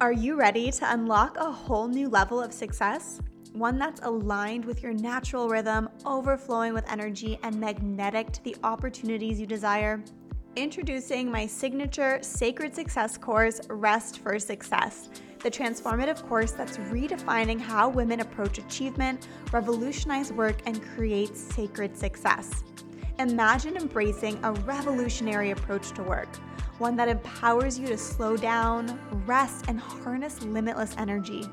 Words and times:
Are 0.00 0.12
you 0.12 0.34
ready 0.34 0.70
to 0.70 0.92
unlock 0.94 1.36
a 1.36 1.52
whole 1.52 1.86
new 1.86 2.08
level 2.08 2.40
of 2.40 2.54
success? 2.54 3.20
One 3.52 3.78
that's 3.78 4.00
aligned 4.00 4.64
with 4.64 4.82
your 4.82 4.94
natural 4.94 5.46
rhythm, 5.46 5.90
overflowing 6.06 6.72
with 6.72 6.90
energy, 6.90 7.38
and 7.42 7.60
magnetic 7.60 8.32
to 8.32 8.42
the 8.42 8.56
opportunities 8.64 9.38
you 9.38 9.46
desire? 9.46 10.02
Introducing 10.56 11.30
my 11.30 11.46
signature 11.46 12.18
Sacred 12.22 12.74
Success 12.74 13.18
course, 13.18 13.60
Rest 13.68 14.20
for 14.20 14.38
Success, 14.38 15.10
the 15.42 15.50
transformative 15.50 16.26
course 16.26 16.52
that's 16.52 16.78
redefining 16.78 17.60
how 17.60 17.90
women 17.90 18.20
approach 18.20 18.56
achievement, 18.56 19.28
revolutionize 19.52 20.32
work, 20.32 20.62
and 20.64 20.82
create 20.94 21.36
sacred 21.36 21.94
success. 21.94 22.64
Imagine 23.18 23.76
embracing 23.76 24.42
a 24.44 24.52
revolutionary 24.52 25.50
approach 25.50 25.90
to 25.92 26.02
work 26.02 26.30
one 26.80 26.96
that 26.96 27.08
empowers 27.08 27.78
you 27.78 27.86
to 27.88 27.98
slow 27.98 28.36
down, 28.36 28.98
rest, 29.26 29.66
and 29.68 29.78
harness 29.78 30.42
limitless 30.42 30.94
energy. 30.96 31.44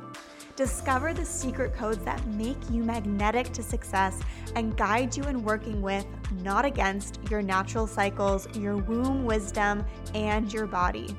Discover 0.56 1.14
the 1.14 1.26
secret 1.26 1.76
codes 1.76 2.04
that 2.06 2.26
make 2.30 2.58
you 2.72 2.84
magnetic 2.84 3.52
to 3.54 3.62
success 3.62 4.20
and 4.56 4.76
guide 4.76 5.16
you 5.16 5.24
in 5.26 5.44
working 5.44 5.84
with, 5.84 6.08
not 6.42 6.66
against, 6.66 7.20
your 7.30 7.44
natural 7.44 7.86
cycles, 7.86 8.48
your 8.58 8.78
womb 8.78 9.24
wisdom, 9.24 9.86
and 10.16 10.52
your 10.52 10.66
body. 10.66 11.16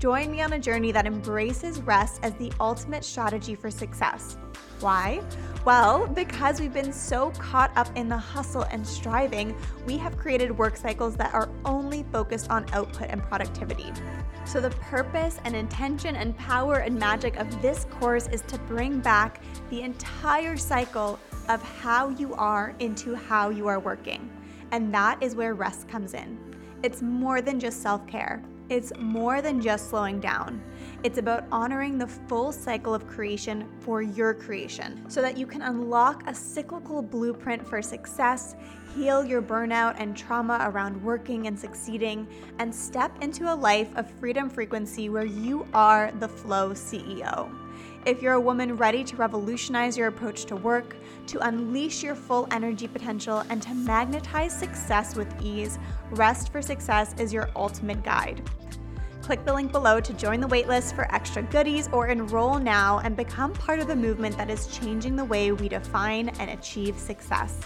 Join 0.00 0.30
me 0.30 0.40
on 0.40 0.54
a 0.54 0.58
journey 0.58 0.92
that 0.92 1.04
embraces 1.04 1.78
rest 1.82 2.20
as 2.22 2.32
the 2.36 2.50
ultimate 2.58 3.04
strategy 3.04 3.54
for 3.54 3.70
success. 3.70 4.38
Why? 4.80 5.20
Well, 5.66 6.06
because 6.06 6.58
we've 6.58 6.72
been 6.72 6.90
so 6.90 7.32
caught 7.32 7.70
up 7.76 7.94
in 7.98 8.08
the 8.08 8.16
hustle 8.16 8.62
and 8.62 8.84
striving, 8.86 9.54
we 9.84 9.98
have 9.98 10.16
created 10.16 10.56
work 10.56 10.78
cycles 10.78 11.16
that 11.16 11.34
are 11.34 11.50
only 11.66 12.06
focused 12.12 12.48
on 12.48 12.64
output 12.72 13.08
and 13.10 13.22
productivity. 13.22 13.92
So, 14.46 14.58
the 14.58 14.70
purpose 14.70 15.38
and 15.44 15.54
intention 15.54 16.16
and 16.16 16.34
power 16.38 16.76
and 16.76 16.98
magic 16.98 17.36
of 17.36 17.60
this 17.60 17.84
course 17.90 18.26
is 18.28 18.40
to 18.48 18.58
bring 18.60 19.00
back 19.00 19.42
the 19.68 19.82
entire 19.82 20.56
cycle 20.56 21.18
of 21.50 21.62
how 21.62 22.08
you 22.08 22.32
are 22.36 22.74
into 22.78 23.14
how 23.14 23.50
you 23.50 23.68
are 23.68 23.78
working. 23.78 24.30
And 24.72 24.94
that 24.94 25.22
is 25.22 25.34
where 25.34 25.52
rest 25.52 25.88
comes 25.88 26.14
in. 26.14 26.38
It's 26.82 27.02
more 27.02 27.42
than 27.42 27.60
just 27.60 27.82
self 27.82 28.06
care. 28.06 28.42
It's 28.70 28.92
more 29.00 29.42
than 29.42 29.60
just 29.60 29.90
slowing 29.90 30.20
down. 30.20 30.62
It's 31.02 31.18
about 31.18 31.44
honoring 31.50 31.98
the 31.98 32.06
full 32.06 32.52
cycle 32.52 32.94
of 32.94 33.04
creation 33.08 33.68
for 33.80 34.00
your 34.00 34.32
creation 34.32 35.10
so 35.10 35.20
that 35.22 35.36
you 35.36 35.44
can 35.44 35.62
unlock 35.62 36.22
a 36.28 36.34
cyclical 36.34 37.02
blueprint 37.02 37.66
for 37.66 37.82
success, 37.82 38.54
heal 38.94 39.24
your 39.24 39.42
burnout 39.42 39.96
and 39.98 40.16
trauma 40.16 40.60
around 40.70 41.02
working 41.02 41.48
and 41.48 41.58
succeeding, 41.58 42.28
and 42.60 42.72
step 42.72 43.10
into 43.20 43.52
a 43.52 43.54
life 43.54 43.88
of 43.96 44.08
freedom 44.08 44.48
frequency 44.48 45.08
where 45.08 45.24
you 45.24 45.66
are 45.74 46.12
the 46.20 46.28
flow 46.28 46.70
CEO. 46.70 47.50
If 48.06 48.22
you're 48.22 48.34
a 48.34 48.40
woman 48.40 48.76
ready 48.76 49.04
to 49.04 49.16
revolutionize 49.16 49.96
your 49.96 50.08
approach 50.08 50.44
to 50.46 50.56
work, 50.56 50.96
to 51.26 51.38
unleash 51.46 52.02
your 52.02 52.14
full 52.14 52.48
energy 52.50 52.88
potential, 52.88 53.44
and 53.50 53.62
to 53.62 53.74
magnetize 53.74 54.58
success 54.58 55.14
with 55.14 55.28
ease, 55.42 55.78
Rest 56.10 56.50
for 56.50 56.62
Success 56.62 57.14
is 57.18 57.32
your 57.32 57.50
ultimate 57.54 58.02
guide. 58.02 58.42
Click 59.22 59.44
the 59.44 59.52
link 59.52 59.70
below 59.70 60.00
to 60.00 60.12
join 60.14 60.40
the 60.40 60.48
waitlist 60.48 60.94
for 60.94 61.12
extra 61.14 61.42
goodies 61.42 61.88
or 61.92 62.08
enroll 62.08 62.58
now 62.58 63.00
and 63.00 63.16
become 63.16 63.52
part 63.52 63.78
of 63.78 63.86
the 63.86 63.94
movement 63.94 64.36
that 64.38 64.50
is 64.50 64.66
changing 64.66 65.14
the 65.14 65.24
way 65.24 65.52
we 65.52 65.68
define 65.68 66.30
and 66.40 66.50
achieve 66.50 66.98
success. 66.98 67.60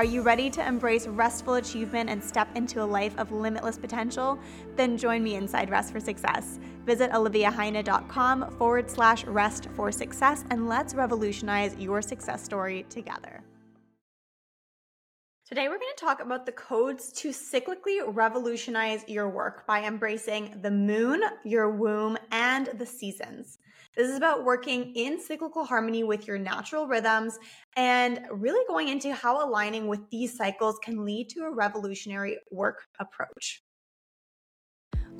Are 0.00 0.12
you 0.12 0.22
ready 0.22 0.48
to 0.48 0.66
embrace 0.66 1.06
restful 1.06 1.56
achievement 1.56 2.08
and 2.08 2.24
step 2.24 2.48
into 2.54 2.82
a 2.82 2.86
life 2.86 3.12
of 3.18 3.32
limitless 3.32 3.76
potential? 3.76 4.38
Then 4.74 4.96
join 4.96 5.22
me 5.22 5.34
inside 5.34 5.68
Rest 5.68 5.92
for 5.92 6.00
Success. 6.00 6.58
Visit 6.86 7.10
oliviaheine.com 7.10 8.50
forward 8.52 8.90
slash 8.90 9.26
rest 9.26 9.68
for 9.76 9.92
success 9.92 10.46
and 10.48 10.70
let's 10.70 10.94
revolutionize 10.94 11.76
your 11.76 12.00
success 12.00 12.42
story 12.42 12.86
together. 12.88 13.42
Today, 15.50 15.66
we're 15.66 15.78
going 15.78 15.92
to 15.96 16.04
talk 16.04 16.20
about 16.20 16.46
the 16.46 16.52
codes 16.52 17.10
to 17.14 17.30
cyclically 17.30 18.00
revolutionize 18.06 19.04
your 19.08 19.28
work 19.28 19.66
by 19.66 19.82
embracing 19.82 20.60
the 20.62 20.70
moon, 20.70 21.24
your 21.44 21.72
womb, 21.72 22.16
and 22.30 22.68
the 22.78 22.86
seasons. 22.86 23.58
This 23.96 24.08
is 24.08 24.16
about 24.16 24.44
working 24.44 24.94
in 24.94 25.20
cyclical 25.20 25.64
harmony 25.64 26.04
with 26.04 26.28
your 26.28 26.38
natural 26.38 26.86
rhythms 26.86 27.36
and 27.74 28.20
really 28.30 28.64
going 28.68 28.90
into 28.90 29.12
how 29.12 29.44
aligning 29.44 29.88
with 29.88 30.08
these 30.12 30.36
cycles 30.36 30.78
can 30.84 31.04
lead 31.04 31.28
to 31.30 31.40
a 31.40 31.52
revolutionary 31.52 32.38
work 32.52 32.84
approach. 33.00 33.64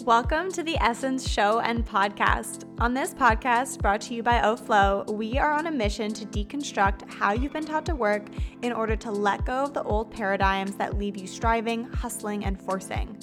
Welcome 0.04 0.50
to 0.52 0.62
the 0.62 0.78
Essence 0.82 1.28
Show 1.28 1.60
and 1.60 1.86
Podcast. 1.86 2.64
On 2.80 2.94
this 2.94 3.12
podcast, 3.12 3.82
brought 3.82 4.00
to 4.02 4.14
you 4.14 4.22
by 4.22 4.40
OFlow, 4.40 5.12
we 5.12 5.36
are 5.36 5.52
on 5.52 5.66
a 5.66 5.70
mission 5.70 6.10
to 6.14 6.24
deconstruct 6.24 7.12
how 7.12 7.32
you've 7.34 7.52
been 7.52 7.66
taught 7.66 7.84
to 7.84 7.94
work 7.94 8.28
in 8.62 8.72
order 8.72 8.96
to 8.96 9.10
let 9.10 9.44
go 9.44 9.64
of 9.64 9.74
the 9.74 9.82
old 9.82 10.10
paradigms 10.10 10.74
that 10.76 10.96
leave 10.96 11.18
you 11.18 11.26
striving, 11.26 11.84
hustling, 11.84 12.46
and 12.46 12.58
forcing. 12.58 13.14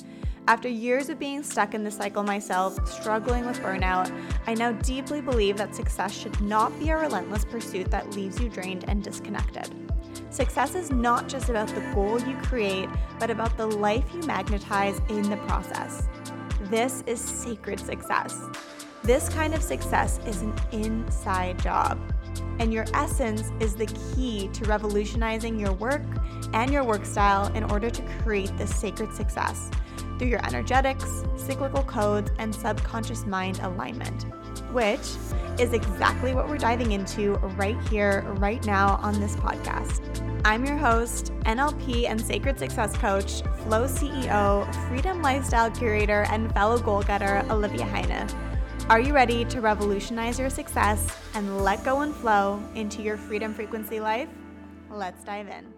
After 0.47 0.69
years 0.69 1.09
of 1.09 1.17
being 1.17 1.41
stuck 1.41 1.73
in 1.73 1.83
the 1.83 1.89
cycle 1.89 2.21
myself, 2.21 2.87
struggling 2.87 3.47
with 3.47 3.59
burnout, 3.59 4.11
I 4.45 4.53
now 4.53 4.73
deeply 4.73 5.19
believe 5.19 5.57
that 5.57 5.73
success 5.73 6.15
should 6.15 6.39
not 6.41 6.77
be 6.77 6.89
a 6.89 6.97
relentless 6.97 7.43
pursuit 7.43 7.89
that 7.89 8.11
leaves 8.11 8.39
you 8.39 8.49
drained 8.49 8.85
and 8.87 9.03
disconnected. 9.03 9.67
Success 10.29 10.75
is 10.75 10.91
not 10.91 11.27
just 11.27 11.49
about 11.49 11.69
the 11.69 11.81
goal 11.95 12.21
you 12.21 12.35
create, 12.43 12.87
but 13.19 13.31
about 13.31 13.57
the 13.57 13.65
life 13.65 14.05
you 14.13 14.21
magnetize 14.21 15.01
in 15.09 15.27
the 15.27 15.37
process. 15.37 16.07
This 16.61 17.03
is 17.05 17.21
sacred 17.21 17.79
success. 17.79 18.41
This 19.03 19.29
kind 19.29 19.53
of 19.53 19.61
success 19.61 20.19
is 20.25 20.41
an 20.41 20.53
inside 20.71 21.59
job. 21.59 21.99
And 22.59 22.73
your 22.73 22.85
essence 22.95 23.51
is 23.59 23.75
the 23.75 23.85
key 23.85 24.49
to 24.53 24.65
revolutionizing 24.65 25.59
your 25.59 25.73
work 25.73 26.01
and 26.53 26.71
your 26.71 26.83
work 26.83 27.05
style 27.05 27.53
in 27.53 27.63
order 27.65 27.91
to 27.91 28.01
create 28.23 28.55
this 28.57 28.75
sacred 28.75 29.13
success 29.13 29.69
through 30.17 30.29
your 30.29 30.43
energetics, 30.47 31.23
cyclical 31.35 31.83
codes, 31.83 32.31
and 32.39 32.53
subconscious 32.53 33.25
mind 33.27 33.59
alignment, 33.59 34.25
which 34.71 35.15
is 35.59 35.73
exactly 35.73 36.33
what 36.33 36.47
we're 36.47 36.57
diving 36.57 36.91
into 36.91 37.33
right 37.57 37.79
here, 37.89 38.23
right 38.37 38.63
now 38.65 38.99
on 39.01 39.19
this 39.19 39.35
podcast. 39.37 40.23
I'm 40.45 40.65
your 40.65 40.77
host, 40.77 41.33
NLP 41.45 42.07
and 42.07 42.21
Sacred 42.21 42.57
Success 42.59 42.95
Coach, 42.95 43.41
Flow 43.63 43.85
CEO, 43.85 44.73
Freedom 44.87 45.21
Lifestyle 45.21 45.71
Curator, 45.71 46.25
and 46.29 46.53
fellow 46.53 46.77
goal 46.77 47.01
getter, 47.03 47.43
Olivia 47.49 47.85
Heine. 47.85 48.27
Are 48.89 48.99
you 48.99 49.13
ready 49.13 49.43
to 49.45 49.59
revolutionize 49.59 50.39
your 50.39 50.49
success 50.49 51.05
and 51.33 51.63
let 51.63 51.83
go 51.83 52.01
and 52.01 52.15
flow 52.15 52.63
into 52.75 53.01
your 53.01 53.17
freedom 53.17 53.53
frequency 53.53 53.99
life? 53.99 54.29
Let's 54.89 55.23
dive 55.23 55.49
in. 55.49 55.76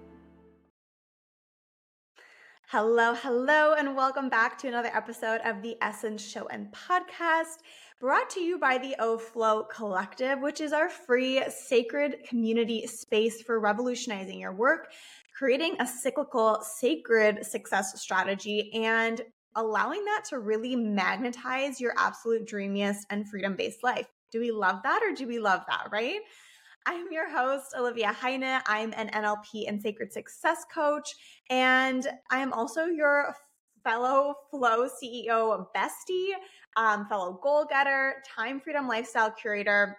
Hello, 2.71 3.15
hello, 3.15 3.73
and 3.73 3.95
welcome 3.95 4.29
back 4.29 4.55
to 4.59 4.67
another 4.67 4.91
episode 4.93 5.41
of 5.43 5.63
the 5.63 5.75
Essence 5.81 6.23
Show 6.23 6.45
and 6.49 6.71
Podcast, 6.71 7.63
brought 7.99 8.29
to 8.29 8.41
you 8.41 8.59
by 8.59 8.77
the 8.77 8.95
OFlow 8.99 9.67
Collective, 9.67 10.39
which 10.39 10.61
is 10.61 10.71
our 10.71 10.87
free 10.87 11.41
sacred 11.49 12.17
community 12.29 12.85
space 12.85 13.41
for 13.41 13.59
revolutionizing 13.59 14.39
your 14.39 14.53
work, 14.53 14.91
creating 15.35 15.77
a 15.79 15.87
cyclical, 15.87 16.61
sacred 16.61 17.43
success 17.43 17.99
strategy, 17.99 18.71
and 18.71 19.21
allowing 19.55 20.05
that 20.05 20.25
to 20.25 20.37
really 20.37 20.75
magnetize 20.75 21.81
your 21.81 21.95
absolute 21.97 22.45
dreamiest 22.45 23.03
and 23.09 23.27
freedom 23.27 23.55
based 23.55 23.83
life. 23.83 24.05
Do 24.31 24.39
we 24.39 24.51
love 24.51 24.83
that 24.83 25.01
or 25.01 25.15
do 25.15 25.27
we 25.27 25.39
love 25.39 25.61
that, 25.67 25.87
right? 25.91 26.19
I'm 26.85 27.11
your 27.11 27.29
host, 27.29 27.73
Olivia 27.77 28.11
Heine. 28.11 28.61
I'm 28.65 28.93
an 28.95 29.09
NLP 29.09 29.67
and 29.67 29.81
sacred 29.81 30.13
success 30.13 30.65
coach, 30.73 31.13
and 31.49 32.07
I 32.31 32.39
am 32.39 32.53
also 32.53 32.85
your 32.85 33.35
fellow 33.83 34.35
Flow 34.49 34.87
CEO 34.87 35.65
bestie, 35.75 36.31
um, 36.77 37.05
fellow 37.07 37.39
goal 37.43 37.65
getter, 37.69 38.15
time 38.35 38.59
freedom 38.59 38.87
lifestyle 38.87 39.31
curator. 39.31 39.97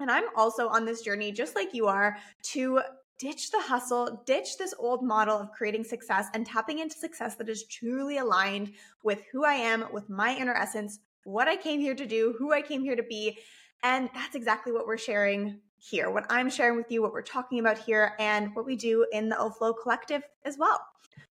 And 0.00 0.10
I'm 0.10 0.24
also 0.36 0.68
on 0.68 0.84
this 0.84 1.02
journey, 1.02 1.30
just 1.32 1.54
like 1.54 1.74
you 1.74 1.86
are, 1.86 2.16
to 2.52 2.80
ditch 3.18 3.50
the 3.50 3.60
hustle, 3.60 4.22
ditch 4.26 4.56
this 4.58 4.74
old 4.78 5.04
model 5.04 5.36
of 5.36 5.52
creating 5.52 5.84
success 5.84 6.28
and 6.34 6.46
tapping 6.46 6.78
into 6.78 6.96
success 6.96 7.34
that 7.36 7.48
is 7.48 7.66
truly 7.66 8.18
aligned 8.18 8.72
with 9.04 9.22
who 9.30 9.44
I 9.44 9.54
am, 9.54 9.86
with 9.92 10.08
my 10.08 10.34
inner 10.36 10.54
essence, 10.54 11.00
what 11.24 11.48
I 11.48 11.56
came 11.56 11.80
here 11.80 11.94
to 11.94 12.06
do, 12.06 12.34
who 12.38 12.52
I 12.52 12.62
came 12.62 12.82
here 12.82 12.96
to 12.96 13.02
be. 13.02 13.38
And 13.82 14.08
that's 14.14 14.34
exactly 14.34 14.72
what 14.72 14.86
we're 14.86 14.98
sharing 14.98 15.60
here, 15.80 16.10
what 16.10 16.26
I'm 16.28 16.50
sharing 16.50 16.76
with 16.76 16.90
you, 16.90 17.02
what 17.02 17.12
we're 17.12 17.22
talking 17.22 17.58
about 17.58 17.78
here, 17.78 18.12
and 18.18 18.54
what 18.54 18.66
we 18.66 18.76
do 18.76 19.06
in 19.12 19.28
the 19.28 19.36
OFlow 19.36 19.74
Collective 19.82 20.22
as 20.44 20.58
well. 20.58 20.80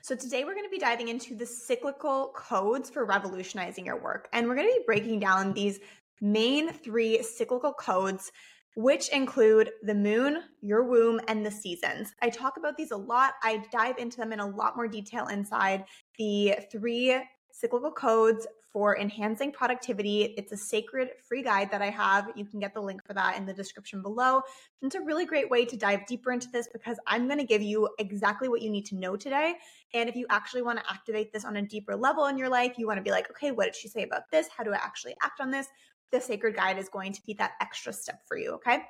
So, 0.01 0.16
today 0.16 0.44
we're 0.44 0.56
going 0.56 0.66
to 0.66 0.72
be 0.72 0.80
diving 0.80 1.10
into 1.10 1.36
the 1.36 1.46
cyclical 1.46 2.34
codes 2.36 2.90
for 2.90 3.06
revolutionizing 3.06 3.86
your 3.86 4.01
work. 4.01 4.28
And 4.34 4.48
we're 4.48 4.56
going 4.56 4.68
to 4.68 4.80
be 4.80 4.86
breaking 4.86 5.19
down 5.19 5.54
these 5.54 5.80
main 6.22 6.72
three 6.72 7.22
cyclical 7.22 7.74
codes, 7.74 8.31
which 8.75 9.10
include 9.10 9.72
the 9.84 9.94
moon, 9.94 10.44
your 10.62 10.84
womb, 10.84 11.19
and 11.28 11.46
the 11.46 11.51
seasons. 11.51 12.13
I 12.22 12.30
talk 12.30 12.57
about 12.57 12.78
these 12.78 12.92
a 12.92 12.98
lot. 12.98 13.34
I 13.44 13.63
dive 13.72 13.98
into 13.98 14.18
them 14.18 14.34
in 14.34 14.40
a 14.40 14.48
lot 14.48 14.75
more 14.75 14.88
detail 14.88 15.28
inside 15.28 15.86
the 16.18 16.56
three 16.72 17.22
cyclical 17.51 17.92
codes 17.92 18.48
for 18.71 18.98
enhancing 18.98 19.51
productivity. 19.51 20.36
It's 20.38 20.51
a 20.51 20.57
sacred 20.57 21.10
free 21.27 21.42
guide 21.42 21.71
that 21.71 21.81
I 21.81 21.89
have. 21.89 22.30
You 22.36 22.45
can 22.45 22.60
get 22.60 22.74
the 22.74 22.81
link 22.81 23.06
for 23.06 23.13
that 23.13 23.38
in 23.38 23.45
the 23.45 23.54
description 23.54 24.01
below. 24.01 24.42
It's 24.81 24.95
a 24.95 25.01
really 25.01 25.25
great 25.25 25.50
way 25.50 25.66
to 25.66 25.75
dive 25.75 26.06
deeper 26.06 26.31
into 26.31 26.48
this 26.51 26.68
because 26.71 26.98
I'm 27.07 27.27
going 27.27 27.39
to 27.39 27.45
give 27.45 27.62
you 27.62 27.89
exactly 27.98 28.48
what 28.48 28.62
you 28.62 28.69
need 28.69 28.86
to 28.88 28.95
know 28.95 29.16
today. 29.16 29.56
And 29.94 30.07
if 30.07 30.16
you 30.16 30.27
actually 30.30 30.62
want 30.62 30.80
to 30.80 30.89
activate 30.89 31.33
this 31.33 31.45
on 31.45 31.56
a 31.57 31.62
deeper 31.62 31.95
level 31.95 32.27
in 32.27 32.38
your 32.38 32.50
life, 32.50 32.74
you 32.77 32.86
want 32.86 32.98
to 32.98 33.04
be 33.04 33.12
like, 33.12 33.30
okay, 33.31 33.51
what 33.51 33.66
did 33.66 33.75
she 33.75 33.88
say 33.88 34.04
about 34.04 34.30
this? 34.31 34.48
How 34.56 34.63
do 34.63 34.72
I 34.72 34.77
actually 34.77 35.15
act 35.24 35.42
on 35.42 35.50
this? 35.50 35.68
The 36.12 36.22
sacred 36.22 36.56
guide 36.56 36.77
is 36.77 36.89
going 36.89 37.13
to 37.13 37.22
be 37.25 37.33
that 37.36 37.54
extra 37.62 37.94
step 37.94 38.22
for 38.27 38.38
you, 38.38 38.51
okay? 38.54 38.83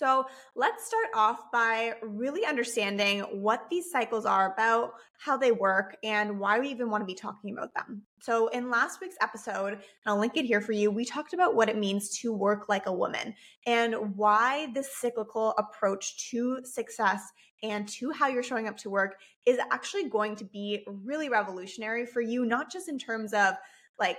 So 0.00 0.24
let's 0.56 0.86
start 0.86 1.08
off 1.14 1.52
by 1.52 1.92
really 2.02 2.46
understanding 2.46 3.20
what 3.20 3.68
these 3.68 3.90
cycles 3.90 4.24
are 4.24 4.50
about, 4.50 4.94
how 5.18 5.36
they 5.36 5.52
work, 5.52 5.94
and 6.02 6.40
why 6.40 6.58
we 6.58 6.70
even 6.70 6.88
want 6.88 7.02
to 7.02 7.06
be 7.06 7.14
talking 7.14 7.52
about 7.52 7.74
them. 7.74 8.00
So, 8.22 8.48
in 8.48 8.70
last 8.70 9.02
week's 9.02 9.18
episode, 9.20 9.74
and 9.74 9.82
I'll 10.06 10.18
link 10.18 10.38
it 10.38 10.46
here 10.46 10.62
for 10.62 10.72
you, 10.72 10.90
we 10.90 11.04
talked 11.04 11.34
about 11.34 11.54
what 11.54 11.68
it 11.68 11.76
means 11.76 12.18
to 12.20 12.32
work 12.32 12.64
like 12.66 12.86
a 12.86 12.92
woman 12.94 13.34
and 13.66 14.16
why 14.16 14.68
this 14.72 14.96
cyclical 14.96 15.54
approach 15.58 16.30
to 16.30 16.60
success 16.64 17.20
and 17.62 17.86
to 17.88 18.10
how 18.10 18.28
you're 18.28 18.42
showing 18.42 18.68
up 18.68 18.78
to 18.78 18.88
work 18.88 19.16
is 19.44 19.58
actually 19.70 20.08
going 20.08 20.34
to 20.36 20.46
be 20.46 20.82
really 20.86 21.28
revolutionary 21.28 22.06
for 22.06 22.22
you, 22.22 22.46
not 22.46 22.72
just 22.72 22.88
in 22.88 22.98
terms 22.98 23.34
of 23.34 23.52
like 23.98 24.16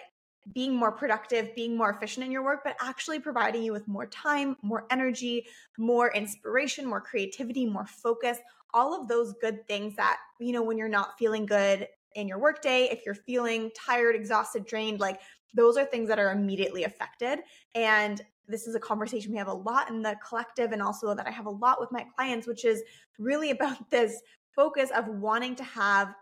being 0.53 0.75
more 0.75 0.91
productive, 0.91 1.53
being 1.55 1.77
more 1.77 1.91
efficient 1.91 2.25
in 2.25 2.31
your 2.31 2.43
work, 2.43 2.61
but 2.63 2.75
actually 2.81 3.19
providing 3.19 3.63
you 3.63 3.71
with 3.71 3.87
more 3.87 4.07
time, 4.07 4.57
more 4.61 4.85
energy, 4.89 5.45
more 5.77 6.11
inspiration, 6.13 6.85
more 6.85 7.01
creativity, 7.01 7.65
more 7.65 7.85
focus, 7.85 8.39
all 8.73 8.99
of 8.99 9.07
those 9.07 9.33
good 9.41 9.65
things 9.67 9.95
that, 9.95 10.17
you 10.39 10.51
know, 10.51 10.63
when 10.63 10.77
you're 10.77 10.87
not 10.89 11.17
feeling 11.17 11.45
good 11.45 11.87
in 12.15 12.27
your 12.27 12.39
workday, 12.39 12.85
if 12.91 13.05
you're 13.05 13.15
feeling 13.15 13.71
tired, 13.75 14.15
exhausted, 14.15 14.65
drained, 14.65 14.99
like 14.99 15.21
those 15.53 15.77
are 15.77 15.85
things 15.85 16.07
that 16.07 16.19
are 16.19 16.31
immediately 16.31 16.83
affected. 16.85 17.39
And 17.75 18.21
this 18.47 18.67
is 18.67 18.75
a 18.75 18.79
conversation 18.79 19.31
we 19.31 19.37
have 19.37 19.47
a 19.47 19.53
lot 19.53 19.89
in 19.89 20.01
the 20.01 20.15
collective 20.27 20.71
and 20.71 20.81
also 20.81 21.13
that 21.13 21.27
I 21.27 21.31
have 21.31 21.45
a 21.45 21.51
lot 21.51 21.79
with 21.79 21.91
my 21.91 22.05
clients, 22.15 22.47
which 22.47 22.65
is 22.65 22.81
really 23.19 23.51
about 23.51 23.89
this 23.89 24.21
focus 24.55 24.89
of 24.95 25.07
wanting 25.07 25.55
to 25.55 25.63
have 25.63 26.13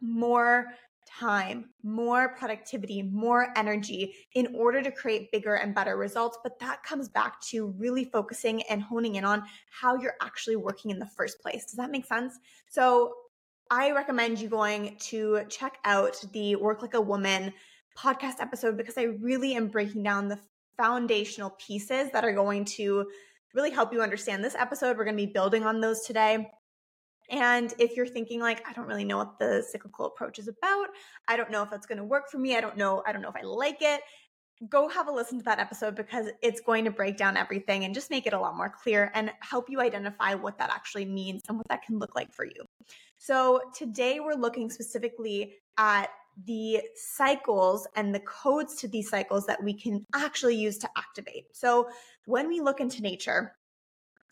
more 0.00 0.66
time, 1.08 1.70
more 1.82 2.34
productivity, 2.36 3.02
more 3.02 3.48
energy 3.56 4.14
in 4.34 4.54
order 4.54 4.82
to 4.82 4.90
create 4.90 5.32
bigger 5.32 5.54
and 5.54 5.74
better 5.74 5.96
results. 5.96 6.38
But 6.42 6.58
that 6.60 6.82
comes 6.82 7.08
back 7.08 7.40
to 7.48 7.68
really 7.78 8.04
focusing 8.04 8.62
and 8.62 8.82
honing 8.82 9.16
in 9.16 9.24
on 9.24 9.42
how 9.70 9.96
you're 9.96 10.16
actually 10.20 10.56
working 10.56 10.90
in 10.90 10.98
the 10.98 11.06
first 11.06 11.40
place. 11.40 11.64
Does 11.64 11.76
that 11.76 11.90
make 11.90 12.06
sense? 12.06 12.38
So, 12.68 13.14
I 13.70 13.90
recommend 13.90 14.40
you 14.40 14.48
going 14.48 14.96
to 15.10 15.42
check 15.50 15.76
out 15.84 16.16
the 16.32 16.56
Work 16.56 16.80
Like 16.80 16.94
a 16.94 17.00
Woman 17.02 17.52
podcast 17.98 18.40
episode 18.40 18.78
because 18.78 18.96
I 18.96 19.02
really 19.02 19.54
am 19.54 19.68
breaking 19.68 20.02
down 20.02 20.28
the 20.28 20.38
foundational 20.78 21.50
pieces 21.50 22.10
that 22.12 22.24
are 22.24 22.32
going 22.32 22.64
to 22.64 23.06
really 23.52 23.70
help 23.70 23.92
you 23.92 24.00
understand 24.00 24.42
this 24.42 24.54
episode. 24.54 24.96
We're 24.96 25.04
going 25.04 25.18
to 25.18 25.26
be 25.26 25.32
building 25.32 25.64
on 25.64 25.80
those 25.80 26.00
today. 26.02 26.50
And 27.30 27.74
if 27.78 27.96
you're 27.96 28.06
thinking 28.06 28.40
like, 28.40 28.66
I 28.68 28.72
don't 28.72 28.86
really 28.86 29.04
know 29.04 29.18
what 29.18 29.38
the 29.38 29.64
cyclical 29.68 30.06
approach 30.06 30.38
is 30.38 30.48
about, 30.48 30.88
I 31.28 31.36
don't 31.36 31.50
know 31.50 31.62
if 31.62 31.70
that's 31.70 31.86
going 31.86 31.98
to 31.98 32.04
work 32.04 32.30
for 32.30 32.38
me, 32.38 32.56
I 32.56 32.60
don't 32.60 32.76
know, 32.76 33.02
I 33.06 33.12
don't 33.12 33.22
know 33.22 33.28
if 33.28 33.36
I 33.36 33.42
like 33.42 33.78
it, 33.80 34.00
go 34.68 34.88
have 34.88 35.08
a 35.08 35.12
listen 35.12 35.38
to 35.38 35.44
that 35.44 35.58
episode 35.58 35.94
because 35.94 36.28
it's 36.42 36.60
going 36.60 36.84
to 36.84 36.90
break 36.90 37.16
down 37.16 37.36
everything 37.36 37.84
and 37.84 37.94
just 37.94 38.10
make 38.10 38.26
it 38.26 38.32
a 38.32 38.40
lot 38.40 38.56
more 38.56 38.70
clear 38.70 39.10
and 39.14 39.30
help 39.40 39.70
you 39.70 39.80
identify 39.80 40.34
what 40.34 40.58
that 40.58 40.70
actually 40.70 41.04
means 41.04 41.42
and 41.48 41.56
what 41.56 41.68
that 41.68 41.82
can 41.82 41.98
look 41.98 42.14
like 42.14 42.32
for 42.32 42.44
you. 42.44 42.64
So, 43.18 43.60
today 43.76 44.20
we're 44.20 44.34
looking 44.34 44.70
specifically 44.70 45.54
at 45.76 46.08
the 46.46 46.80
cycles 46.94 47.86
and 47.96 48.14
the 48.14 48.20
codes 48.20 48.76
to 48.76 48.88
these 48.88 49.10
cycles 49.10 49.46
that 49.46 49.62
we 49.62 49.74
can 49.74 50.04
actually 50.14 50.56
use 50.56 50.78
to 50.78 50.88
activate. 50.96 51.44
So, 51.52 51.88
when 52.26 52.48
we 52.48 52.60
look 52.60 52.80
into 52.80 53.02
nature, 53.02 53.54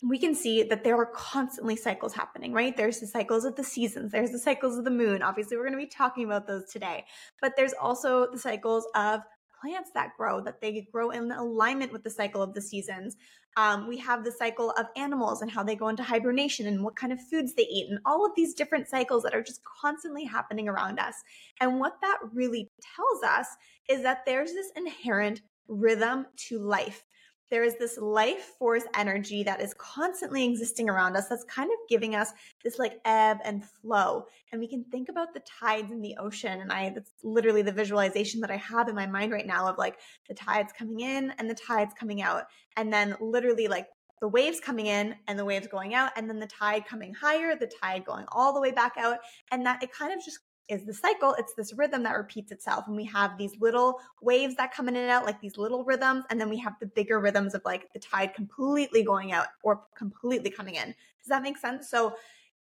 we 0.03 0.19
can 0.19 0.35
see 0.35 0.63
that 0.63 0.83
there 0.83 0.95
are 0.95 1.07
constantly 1.07 1.75
cycles 1.75 2.13
happening, 2.13 2.53
right? 2.53 2.77
There's 2.77 2.99
the 2.99 3.07
cycles 3.07 3.45
of 3.45 3.55
the 3.55 3.63
seasons, 3.63 4.11
there's 4.11 4.31
the 4.31 4.39
cycles 4.39 4.77
of 4.77 4.83
the 4.83 4.91
moon. 4.91 5.23
Obviously, 5.23 5.57
we're 5.57 5.63
going 5.63 5.79
to 5.79 5.85
be 5.85 5.87
talking 5.87 6.25
about 6.25 6.47
those 6.47 6.69
today. 6.71 7.05
But 7.41 7.53
there's 7.57 7.73
also 7.73 8.29
the 8.31 8.37
cycles 8.37 8.85
of 8.95 9.21
plants 9.59 9.89
that 9.95 10.11
grow, 10.15 10.39
that 10.41 10.61
they 10.61 10.87
grow 10.91 11.09
in 11.09 11.31
alignment 11.31 11.91
with 11.91 12.03
the 12.03 12.11
cycle 12.11 12.43
of 12.43 12.53
the 12.53 12.61
seasons. 12.61 13.17
Um, 13.55 13.87
we 13.87 13.97
have 13.97 14.23
the 14.23 14.31
cycle 14.31 14.71
of 14.77 14.85
animals 14.95 15.41
and 15.41 15.49
how 15.49 15.63
they 15.63 15.75
go 15.75 15.87
into 15.87 16.03
hibernation 16.03 16.67
and 16.67 16.83
what 16.83 16.95
kind 16.95 17.11
of 17.11 17.19
foods 17.19 17.55
they 17.55 17.63
eat, 17.63 17.89
and 17.89 17.97
all 18.05 18.23
of 18.23 18.33
these 18.35 18.53
different 18.53 18.87
cycles 18.87 19.23
that 19.23 19.33
are 19.33 19.41
just 19.41 19.61
constantly 19.63 20.25
happening 20.25 20.69
around 20.69 20.99
us. 20.99 21.15
And 21.59 21.79
what 21.79 21.93
that 22.03 22.19
really 22.33 22.69
tells 22.95 23.23
us 23.23 23.47
is 23.89 24.03
that 24.03 24.27
there's 24.27 24.53
this 24.53 24.71
inherent 24.75 25.41
rhythm 25.67 26.27
to 26.35 26.59
life 26.59 27.03
there 27.49 27.63
is 27.63 27.75
this 27.77 27.97
life 27.97 28.53
force 28.59 28.83
energy 28.95 29.43
that 29.43 29.61
is 29.61 29.73
constantly 29.75 30.45
existing 30.45 30.89
around 30.89 31.15
us 31.15 31.27
that's 31.29 31.43
kind 31.45 31.69
of 31.69 31.77
giving 31.89 32.15
us 32.15 32.31
this 32.63 32.79
like 32.79 32.99
ebb 33.05 33.37
and 33.43 33.63
flow. 33.63 34.25
And 34.51 34.59
we 34.59 34.67
can 34.67 34.83
think 34.85 35.09
about 35.09 35.33
the 35.33 35.41
tides 35.41 35.91
in 35.91 36.01
the 36.01 36.15
ocean 36.17 36.61
and 36.61 36.71
i 36.71 36.89
that's 36.89 37.11
literally 37.23 37.61
the 37.61 37.71
visualization 37.71 38.41
that 38.41 38.51
i 38.51 38.55
have 38.57 38.87
in 38.87 38.95
my 38.95 39.05
mind 39.05 39.31
right 39.31 39.45
now 39.45 39.67
of 39.67 39.77
like 39.77 39.99
the 40.27 40.33
tides 40.33 40.73
coming 40.77 40.99
in 41.01 41.31
and 41.37 41.49
the 41.49 41.55
tides 41.55 41.93
coming 41.97 42.21
out 42.21 42.43
and 42.75 42.91
then 42.91 43.15
literally 43.19 43.67
like 43.67 43.87
the 44.19 44.27
waves 44.27 44.59
coming 44.59 44.87
in 44.87 45.15
and 45.27 45.37
the 45.37 45.45
waves 45.45 45.67
going 45.67 45.93
out 45.93 46.11
and 46.15 46.29
then 46.29 46.39
the 46.39 46.47
tide 46.47 46.85
coming 46.85 47.13
higher 47.13 47.55
the 47.55 47.71
tide 47.81 48.03
going 48.05 48.25
all 48.31 48.53
the 48.53 48.61
way 48.61 48.71
back 48.71 48.93
out 48.97 49.17
and 49.51 49.65
that 49.65 49.81
it 49.83 49.91
kind 49.91 50.11
of 50.11 50.23
just 50.23 50.39
is 50.69 50.85
the 50.85 50.93
cycle. 50.93 51.35
It's 51.37 51.53
this 51.53 51.73
rhythm 51.73 52.03
that 52.03 52.17
repeats 52.17 52.51
itself. 52.51 52.85
And 52.87 52.95
we 52.95 53.05
have 53.05 53.37
these 53.37 53.59
little 53.59 53.99
waves 54.21 54.55
that 54.55 54.73
come 54.73 54.87
in 54.87 54.95
and 54.95 55.09
out, 55.09 55.25
like 55.25 55.39
these 55.39 55.57
little 55.57 55.83
rhythms. 55.83 56.25
And 56.29 56.39
then 56.39 56.49
we 56.49 56.57
have 56.57 56.73
the 56.79 56.87
bigger 56.87 57.19
rhythms 57.19 57.53
of 57.53 57.61
like 57.65 57.91
the 57.93 57.99
tide 57.99 58.33
completely 58.33 59.03
going 59.03 59.31
out 59.31 59.47
or 59.63 59.83
completely 59.95 60.49
coming 60.49 60.75
in. 60.75 60.87
Does 60.87 61.29
that 61.29 61.41
make 61.43 61.57
sense? 61.57 61.89
So 61.89 62.15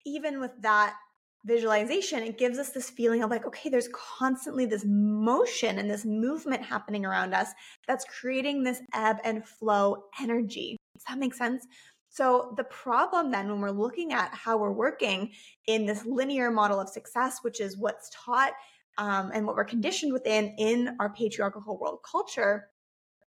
even 0.06 0.40
with 0.40 0.52
that 0.62 0.96
visualization, 1.46 2.24
it 2.24 2.38
gives 2.38 2.58
us 2.58 2.72
this 2.72 2.90
feeling 2.90 3.24
of 3.24 3.30
like, 3.30 3.46
okay, 3.46 3.70
there's 3.70 3.90
constantly 3.94 4.66
this 4.66 4.84
motion 4.86 5.78
and 5.78 5.90
this 5.90 6.06
movement 6.06 6.64
happening 6.64 7.06
around 7.06 7.34
us 7.34 7.50
that's 7.88 8.06
creating 8.20 8.64
this 8.64 8.82
ebb 8.94 9.18
and 9.24 9.46
flow 9.46 10.06
energy. 10.20 10.78
Does 10.96 11.04
that 11.08 11.20
make 11.20 11.34
sense? 11.34 11.66
So, 12.16 12.54
the 12.56 12.64
problem 12.64 13.30
then, 13.30 13.50
when 13.50 13.60
we're 13.60 13.72
looking 13.72 14.14
at 14.14 14.34
how 14.34 14.56
we're 14.56 14.72
working 14.72 15.32
in 15.68 15.86
this 15.86 16.06
linear 16.06 16.50
model 16.50 16.80
of 16.80 16.88
success, 16.88 17.40
which 17.42 17.60
is 17.60 17.78
what's 17.78 18.10
taught 18.10 18.54
um, 18.98 19.32
and 19.34 19.46
what 19.46 19.58
we're 19.58 19.66
conditioned 19.66 20.14
within 20.14 20.56
in 20.58 20.96
our 21.02 21.10
patriarchal 21.10 21.78
world 21.78 22.00
culture, 22.10 22.70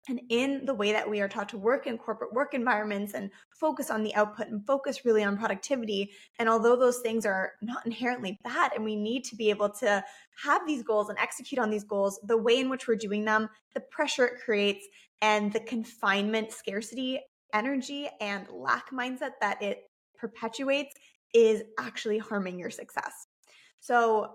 and 0.08 0.20
in 0.28 0.64
the 0.66 0.74
way 0.74 0.92
that 0.92 1.10
we 1.10 1.20
are 1.20 1.26
taught 1.26 1.48
to 1.48 1.58
work 1.58 1.88
in 1.88 1.98
corporate 1.98 2.32
work 2.32 2.54
environments 2.54 3.14
and 3.14 3.32
focus 3.50 3.90
on 3.90 4.04
the 4.04 4.14
output 4.14 4.46
and 4.46 4.64
focus 4.64 5.04
really 5.04 5.24
on 5.24 5.36
productivity. 5.36 6.12
And 6.38 6.48
although 6.48 6.76
those 6.76 7.00
things 7.00 7.26
are 7.26 7.54
not 7.62 7.84
inherently 7.84 8.38
bad 8.44 8.70
and 8.72 8.84
we 8.84 8.94
need 8.94 9.24
to 9.24 9.34
be 9.34 9.50
able 9.50 9.70
to 9.80 10.04
have 10.44 10.64
these 10.64 10.84
goals 10.84 11.08
and 11.08 11.18
execute 11.18 11.58
on 11.58 11.70
these 11.70 11.82
goals, 11.82 12.20
the 12.22 12.36
way 12.36 12.60
in 12.60 12.68
which 12.68 12.86
we're 12.86 12.94
doing 12.94 13.24
them, 13.24 13.48
the 13.74 13.80
pressure 13.80 14.26
it 14.26 14.40
creates, 14.44 14.86
and 15.22 15.52
the 15.52 15.58
confinement 15.58 16.52
scarcity 16.52 17.18
energy 17.56 18.08
and 18.20 18.46
lack 18.50 18.90
mindset 18.92 19.32
that 19.40 19.62
it 19.62 19.84
perpetuates 20.18 20.94
is 21.34 21.62
actually 21.78 22.18
harming 22.18 22.58
your 22.58 22.70
success. 22.70 23.26
So, 23.80 24.34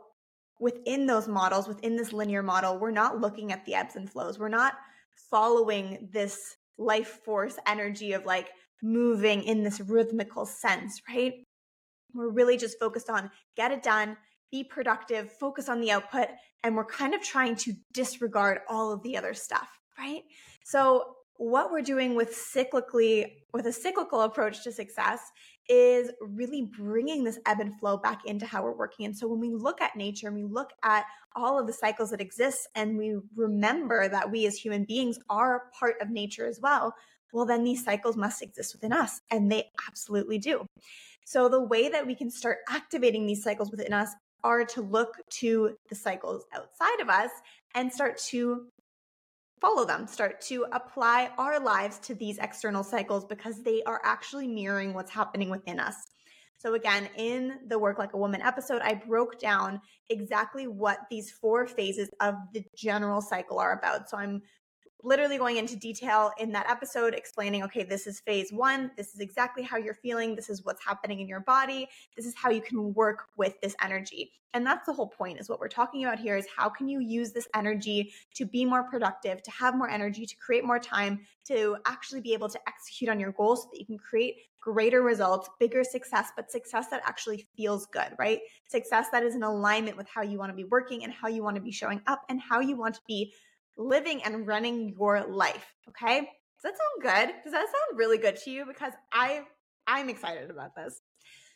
within 0.60 1.08
those 1.08 1.28
models, 1.28 1.68
within 1.68 1.96
this 1.96 2.14
linear 2.14 2.44
model, 2.44 2.78
we're 2.78 2.92
not 2.92 3.20
looking 3.20 3.52
at 3.52 3.66
the 3.66 3.76
ebbs 3.76 3.96
and 3.96 4.10
flows. 4.10 4.38
We're 4.38 4.50
not 4.50 4.74
following 5.30 6.10
this 6.12 6.56
life 6.78 7.20
force 7.26 7.58
energy 7.66 8.14
of 8.14 8.26
like 8.26 8.50
moving 8.84 9.44
in 9.44 9.64
this 9.64 9.80
rhythmical 9.80 10.46
sense, 10.46 11.02
right? 11.10 11.34
We're 12.14 12.30
really 12.30 12.58
just 12.58 12.80
focused 12.80 13.10
on 13.10 13.32
get 13.56 13.72
it 13.72 13.84
done, 13.84 14.18
be 14.52 14.64
productive, 14.64 15.32
focus 15.32 15.70
on 15.70 15.82
the 15.82 15.92
output, 15.92 16.28
and 16.64 16.76
we're 16.76 16.86
kind 16.86 17.14
of 17.14 17.22
trying 17.22 17.56
to 17.58 17.74
disregard 17.94 18.60
all 18.70 18.92
of 18.92 19.02
the 19.04 19.18
other 19.18 19.34
stuff, 19.34 19.70
right? 19.98 20.22
So 20.64 21.16
what 21.42 21.72
we're 21.72 21.82
doing 21.82 22.14
with 22.14 22.36
cyclically 22.36 23.26
with 23.52 23.66
a 23.66 23.74
cyclical 23.74 24.22
approach 24.22 24.64
to 24.64 24.72
success 24.72 25.20
is 25.68 26.12
really 26.22 26.70
bringing 26.78 27.24
this 27.24 27.40
ebb 27.48 27.60
and 27.60 27.78
flow 27.80 27.98
back 27.98 28.20
into 28.26 28.46
how 28.46 28.64
we're 28.64 28.78
working. 28.78 29.08
And 29.08 29.18
so 29.18 29.28
when 29.28 29.40
we 29.40 29.50
look 29.50 29.82
at 29.82 29.96
nature 29.96 30.28
and 30.28 30.36
we 30.36 30.44
look 30.44 30.70
at 30.84 31.06
all 31.36 31.60
of 31.60 31.66
the 31.66 31.74
cycles 31.74 32.12
that 32.12 32.22
exist 32.22 32.68
and 32.76 32.96
we 32.96 33.16
remember 33.36 34.08
that 34.08 34.30
we 34.30 34.46
as 34.46 34.56
human 34.56 34.84
beings 34.84 35.18
are 35.32 35.64
part 35.78 35.96
of 36.00 36.12
nature 36.12 36.48
as 36.48 36.60
well 36.62 36.94
well 37.34 37.46
then 37.46 37.64
these 37.64 37.84
cycles 37.84 38.18
must 38.18 38.42
exist 38.42 38.76
within 38.76 38.94
us 38.94 39.22
and 39.32 39.52
they 39.52 39.66
absolutely 39.88 40.38
do. 40.38 40.66
So 41.26 41.50
the 41.50 41.62
way 41.62 41.90
that 41.90 42.06
we 42.06 42.14
can 42.14 42.30
start 42.30 42.60
activating 42.70 43.26
these 43.26 43.44
cycles 43.44 43.72
within 43.72 43.94
us 43.94 44.10
are 44.44 44.66
to 44.66 44.82
look 44.82 45.16
to 45.30 45.76
the 45.90 45.96
cycles 45.96 46.46
outside 46.54 47.00
of 47.00 47.10
us 47.10 47.32
and 47.74 47.92
start 47.92 48.18
to 48.18 48.68
follow 49.62 49.86
them, 49.86 50.08
start 50.08 50.42
to 50.42 50.66
apply 50.72 51.30
our 51.38 51.60
lives 51.60 52.00
to 52.00 52.16
these 52.16 52.40
external 52.40 52.84
cycles 52.84 53.24
because 53.26 53.62
they 53.62 53.84
are 53.84 54.02
actually 54.04 54.48
mirroring 54.48 54.94
what's 54.94 55.12
happening 55.12 55.50
within 55.50 55.80
us. 55.80 55.96
So, 56.58 56.74
again, 56.74 57.10
in 57.16 57.60
the 57.68 57.80
Work 57.80 57.98
Like 57.98 58.14
a 58.14 58.18
Woman 58.18 58.42
episode, 58.42 58.82
I 58.84 58.96
broke 58.96 59.40
down 59.40 59.82
exactly 60.10 60.68
what 60.68 61.00
these 61.10 61.32
four 61.32 61.66
phases 61.68 62.10
of 62.20 62.36
the 62.54 62.64
general 62.76 63.22
cycle 63.22 63.60
are 63.60 63.74
about. 63.80 64.10
So, 64.10 64.18
I'm 64.18 64.42
literally 65.04 65.38
going 65.38 65.58
into 65.58 65.76
detail 65.76 66.32
in 66.38 66.52
that 66.52 66.70
episode 66.70 67.14
explaining 67.14 67.64
okay 67.64 67.84
this 67.84 68.08
is 68.08 68.20
phase 68.20 68.52
1 68.52 68.92
this 68.98 69.14
is 69.14 69.20
exactly 69.20 69.64
how 69.64 69.78
you're 69.78 69.94
feeling 69.94 70.36
this 70.36 70.50
is 70.50 70.64
what's 70.64 70.84
happening 70.84 71.20
in 71.20 71.28
your 71.28 71.42
body 71.42 71.88
this 72.16 72.26
is 72.26 72.36
how 72.36 72.50
you 72.50 72.62
can 72.62 72.94
work 72.94 73.26
with 73.38 73.60
this 73.62 73.76
energy. 73.82 74.32
And 74.54 74.66
that's 74.66 74.86
the 74.86 74.94
whole 74.94 75.08
point 75.08 75.40
is 75.40 75.48
what 75.48 75.60
we're 75.60 75.70
talking 75.70 76.04
about 76.04 76.20
here 76.20 76.36
is 76.36 76.46
how 76.56 76.68
can 76.68 76.88
you 76.88 77.00
use 77.00 77.32
this 77.32 77.48
energy 77.56 78.12
to 78.36 78.46
be 78.46 78.66
more 78.66 78.84
productive 78.84 79.42
to 79.44 79.52
have 79.52 79.78
more 79.78 79.90
energy 79.90 80.26
to 80.26 80.36
create 80.36 80.66
more 80.66 80.80
time 80.80 81.22
to 81.46 81.78
actually 81.86 82.20
be 82.20 82.34
able 82.34 82.50
to 82.50 82.60
execute 82.68 83.10
on 83.10 83.20
your 83.20 83.32
goals 83.32 83.64
so 83.64 83.70
that 83.72 83.80
you 83.80 83.86
can 83.86 83.98
create 83.98 84.36
greater 84.60 85.02
results 85.02 85.50
bigger 85.60 85.84
success 85.84 86.32
but 86.36 86.52
success 86.52 86.88
that 86.90 87.02
actually 87.06 87.48
feels 87.56 87.86
good 87.88 88.10
right? 88.20 88.42
Success 88.68 89.08
that 89.14 89.24
is 89.24 89.36
in 89.36 89.44
alignment 89.44 89.96
with 89.96 90.08
how 90.10 90.22
you 90.22 90.38
want 90.38 90.52
to 90.52 90.56
be 90.56 90.66
working 90.66 91.06
and 91.06 91.14
how 91.14 91.30
you 91.30 91.42
want 91.44 91.56
to 91.56 91.62
be 91.62 91.72
showing 91.72 92.02
up 92.08 92.24
and 92.28 92.42
how 92.42 92.60
you 92.60 92.76
want 92.76 92.94
to 92.94 93.02
be 93.08 93.34
living 93.82 94.24
and 94.24 94.48
running 94.48 94.96
your 94.98 95.26
life. 95.28 95.74
Okay. 95.90 96.20
Does 96.20 96.64
that 96.64 96.78
sound 96.78 97.02
good? 97.02 97.34
Does 97.44 97.54
that 97.54 97.66
sound 97.66 97.98
really 97.98 98.18
good 98.18 98.38
to 98.38 98.52
you? 98.52 98.66
Because 98.66 98.94
I 99.12 99.42
I'm 99.88 100.10
excited 100.10 100.50
about 100.50 100.76
this. 100.76 101.02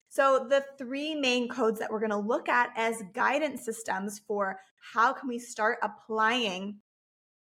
So 0.09 0.47
the 0.49 0.63
three 0.77 1.13
main 1.13 1.47
codes 1.49 1.79
that 1.79 1.91
we're 1.91 1.99
going 1.99 2.09
to 2.09 2.17
look 2.17 2.49
at 2.49 2.69
as 2.75 3.03
guidance 3.13 3.65
systems 3.65 4.21
for 4.27 4.59
how 4.93 5.13
can 5.13 5.27
we 5.27 5.39
start 5.39 5.77
applying 5.83 6.79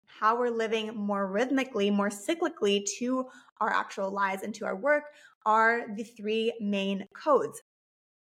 how 0.06 0.38
we're 0.38 0.50
living 0.50 0.94
more 0.94 1.26
rhythmically, 1.26 1.90
more 1.90 2.08
cyclically 2.08 2.84
to 2.98 3.26
our 3.60 3.70
actual 3.70 4.10
lives 4.10 4.42
and 4.42 4.54
to 4.54 4.64
our 4.64 4.76
work 4.76 5.04
are 5.46 5.94
the 5.96 6.04
three 6.04 6.52
main 6.60 7.06
codes. 7.14 7.62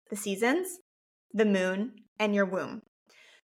The 0.09 0.15
seasons, 0.15 0.79
the 1.33 1.45
moon, 1.45 1.93
and 2.19 2.33
your 2.33 2.45
womb. 2.45 2.81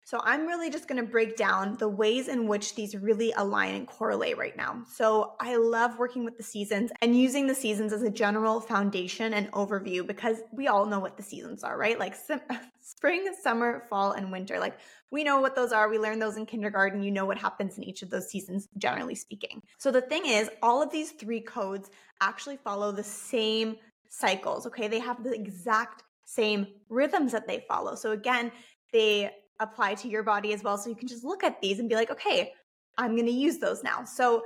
So 0.06 0.22
I'm 0.24 0.46
really 0.46 0.70
just 0.70 0.88
going 0.88 1.04
to 1.04 1.12
break 1.12 1.36
down 1.36 1.78
the 1.78 1.90
ways 1.90 2.28
in 2.28 2.48
which 2.48 2.76
these 2.76 2.96
really 2.96 3.34
align 3.36 3.74
and 3.74 3.88
correlate 3.88 4.38
right 4.38 4.56
now. 4.56 4.84
So 4.88 5.34
I 5.40 5.56
love 5.56 5.98
working 5.98 6.24
with 6.24 6.38
the 6.38 6.44
seasons 6.44 6.92
and 7.02 7.20
using 7.20 7.48
the 7.48 7.56
seasons 7.56 7.92
as 7.92 8.04
a 8.04 8.12
general 8.12 8.62
foundation 8.62 9.34
and 9.34 9.52
overview 9.52 10.06
because 10.06 10.44
we 10.52 10.68
all 10.68 10.86
know 10.86 11.00
what 11.00 11.18
the 11.18 11.24
seasons 11.24 11.64
are, 11.64 11.76
right? 11.76 11.98
Like 11.98 12.16
sim- 12.16 12.40
spring, 12.82 13.34
summer, 13.42 13.88
fall, 13.90 14.12
and 14.12 14.32
winter. 14.32 14.60
Like 14.60 14.78
we 15.10 15.24
know 15.24 15.42
what 15.42 15.56
those 15.56 15.72
are. 15.72 15.90
We 15.90 15.98
learn 15.98 16.20
those 16.20 16.38
in 16.38 16.46
kindergarten. 16.46 17.02
You 17.02 17.10
know 17.10 17.26
what 17.26 17.40
happens 17.40 17.76
in 17.80 17.84
each 17.84 18.04
of 18.04 18.12
those 18.12 18.30
seasons, 18.30 18.68
generally 18.78 19.16
speaking. 19.16 19.64
So 19.80 19.90
the 19.90 20.02
thing 20.02 20.28
is, 20.28 20.52
all 20.62 20.84
of 20.84 20.92
these 20.92 21.14
three 21.14 21.42
codes 21.42 21.90
actually 22.22 22.58
follow 22.58 22.92
the 22.92 23.04
same 23.04 23.78
cycles, 24.10 24.68
okay? 24.68 24.88
They 24.88 25.00
have 25.00 25.24
the 25.24 25.34
exact 25.34 26.04
same 26.26 26.68
rhythms 26.90 27.32
that 27.32 27.48
they 27.48 27.66
follow. 27.68 27.96
So 27.96 28.12
again, 28.12 28.52
they 28.94 29.32
apply 29.60 29.96
to 29.96 30.08
your 30.08 30.24
body 30.24 30.54
as 30.54 30.64
well. 30.64 30.78
So 30.78 30.90
you 30.90 30.96
can 30.96 31.08
just 31.08 31.24
look 31.24 31.44
at 31.44 31.62
these 31.62 31.80
and 31.80 31.90
be 31.90 31.96
like, 31.96 32.12
okay, 32.12 32.54
I'm 32.98 33.16
going 33.16 33.26
to 33.26 33.32
use 33.32 33.58
those 33.58 33.84
now. 33.84 34.04
So, 34.04 34.44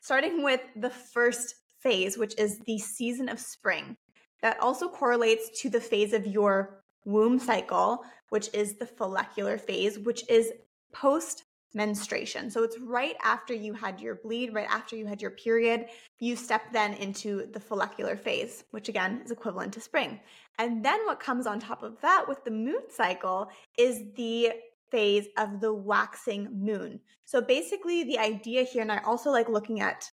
starting 0.00 0.42
with 0.42 0.60
the 0.76 0.90
first 0.90 1.54
phase, 1.80 2.18
which 2.18 2.36
is 2.38 2.58
the 2.60 2.78
season 2.78 3.28
of 3.28 3.38
spring, 3.38 3.96
that 4.40 4.58
also 4.60 4.88
correlates 4.88 5.60
to 5.60 5.70
the 5.70 5.80
phase 5.80 6.12
of 6.12 6.26
your 6.26 6.82
womb 7.04 7.38
cycle, 7.38 8.04
which 8.30 8.48
is 8.52 8.74
the 8.74 8.86
follicular 8.86 9.58
phase, 9.58 9.98
which 9.98 10.28
is 10.28 10.52
post 10.92 11.44
menstruation. 11.74 12.50
So 12.50 12.62
it's 12.62 12.78
right 12.78 13.16
after 13.22 13.54
you 13.54 13.72
had 13.72 14.00
your 14.00 14.16
bleed, 14.16 14.54
right 14.54 14.68
after 14.70 14.96
you 14.96 15.06
had 15.06 15.22
your 15.22 15.30
period, 15.30 15.86
you 16.18 16.36
step 16.36 16.62
then 16.72 16.94
into 16.94 17.46
the 17.52 17.60
follicular 17.60 18.16
phase, 18.16 18.64
which 18.70 18.88
again 18.88 19.22
is 19.24 19.30
equivalent 19.30 19.72
to 19.74 19.80
spring. 19.80 20.20
And 20.58 20.84
then 20.84 21.00
what 21.06 21.20
comes 21.20 21.46
on 21.46 21.60
top 21.60 21.82
of 21.82 22.00
that 22.02 22.26
with 22.28 22.44
the 22.44 22.50
moon 22.50 22.82
cycle 22.90 23.48
is 23.78 24.02
the 24.16 24.52
phase 24.90 25.26
of 25.38 25.60
the 25.60 25.72
waxing 25.72 26.48
moon. 26.52 27.00
So 27.24 27.40
basically, 27.40 28.04
the 28.04 28.18
idea 28.18 28.62
here, 28.62 28.82
and 28.82 28.92
I 28.92 28.98
also 28.98 29.30
like 29.30 29.48
looking 29.48 29.80
at 29.80 30.10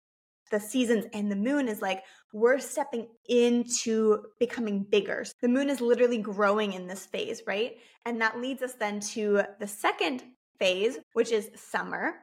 the 0.50 0.61
seasons 0.61 1.05
and 1.12 1.31
the 1.31 1.37
moon 1.37 1.69
is 1.69 1.83
like 1.83 2.05
we're 2.33 2.59
stepping 2.59 3.09
into 3.29 4.23
becoming 4.38 4.83
bigger. 4.88 5.25
The 5.43 5.49
moon 5.49 5.69
is 5.69 5.81
literally 5.81 6.19
growing 6.19 6.73
in 6.73 6.87
this 6.87 7.07
phase, 7.07 7.43
right? 7.47 7.77
And 8.07 8.21
that 8.21 8.41
leads 8.41 8.62
us 8.62 8.75
then 8.75 9.00
to 9.00 9.43
the 9.59 9.67
second 9.67 10.23
phase, 10.59 10.99
which 11.12 11.33
is 11.33 11.50
summer. 11.55 12.15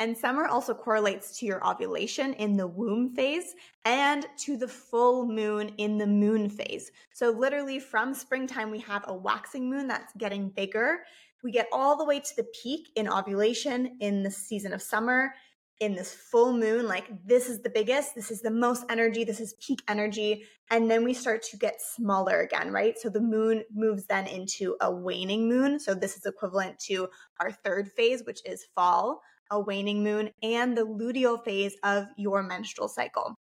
And 0.00 0.16
summer 0.16 0.46
also 0.46 0.74
correlates 0.74 1.38
to 1.38 1.46
your 1.46 1.64
ovulation 1.64 2.34
in 2.34 2.56
the 2.56 2.66
womb 2.66 3.14
phase 3.14 3.54
and 3.84 4.26
to 4.38 4.56
the 4.56 4.66
full 4.66 5.26
moon 5.26 5.70
in 5.78 5.98
the 5.98 6.06
moon 6.06 6.50
phase. 6.50 6.90
So, 7.12 7.30
literally, 7.30 7.78
from 7.78 8.12
springtime, 8.12 8.70
we 8.70 8.80
have 8.80 9.04
a 9.06 9.14
waxing 9.14 9.70
moon 9.70 9.86
that's 9.86 10.12
getting 10.18 10.48
bigger. 10.48 10.98
We 11.44 11.52
get 11.52 11.68
all 11.72 11.96
the 11.96 12.04
way 12.04 12.18
to 12.18 12.36
the 12.36 12.46
peak 12.60 12.88
in 12.96 13.08
ovulation 13.08 13.96
in 14.00 14.24
the 14.24 14.30
season 14.30 14.72
of 14.72 14.82
summer 14.82 15.34
in 15.80 15.94
this 15.94 16.14
full 16.14 16.52
moon 16.52 16.86
like 16.86 17.06
this 17.26 17.48
is 17.48 17.60
the 17.60 17.68
biggest 17.68 18.14
this 18.14 18.30
is 18.30 18.40
the 18.40 18.50
most 18.50 18.84
energy 18.88 19.24
this 19.24 19.40
is 19.40 19.54
peak 19.54 19.80
energy. 19.88 20.44
And 20.70 20.90
then 20.90 21.04
we 21.04 21.12
start 21.12 21.42
to 21.44 21.56
get 21.56 21.82
smaller 21.82 22.40
again 22.40 22.72
right? 22.72 22.98
So 22.98 23.08
the 23.08 23.20
moon 23.20 23.64
moves 23.74 24.06
then 24.06 24.26
into 24.26 24.76
a 24.80 24.90
waning 24.90 25.48
moon. 25.48 25.78
So 25.80 25.94
this 25.94 26.16
is 26.16 26.26
equivalent 26.26 26.78
to 26.86 27.08
our 27.40 27.50
third 27.50 27.90
phase 27.92 28.22
which 28.24 28.40
is 28.44 28.66
fall 28.74 29.20
a 29.50 29.60
waning 29.60 30.02
moon 30.02 30.30
and 30.42 30.76
the 30.76 30.86
luteal 30.86 31.44
phase 31.44 31.76
of 31.82 32.06
your 32.16 32.42
menstrual 32.42 32.88
cycle. 32.88 33.34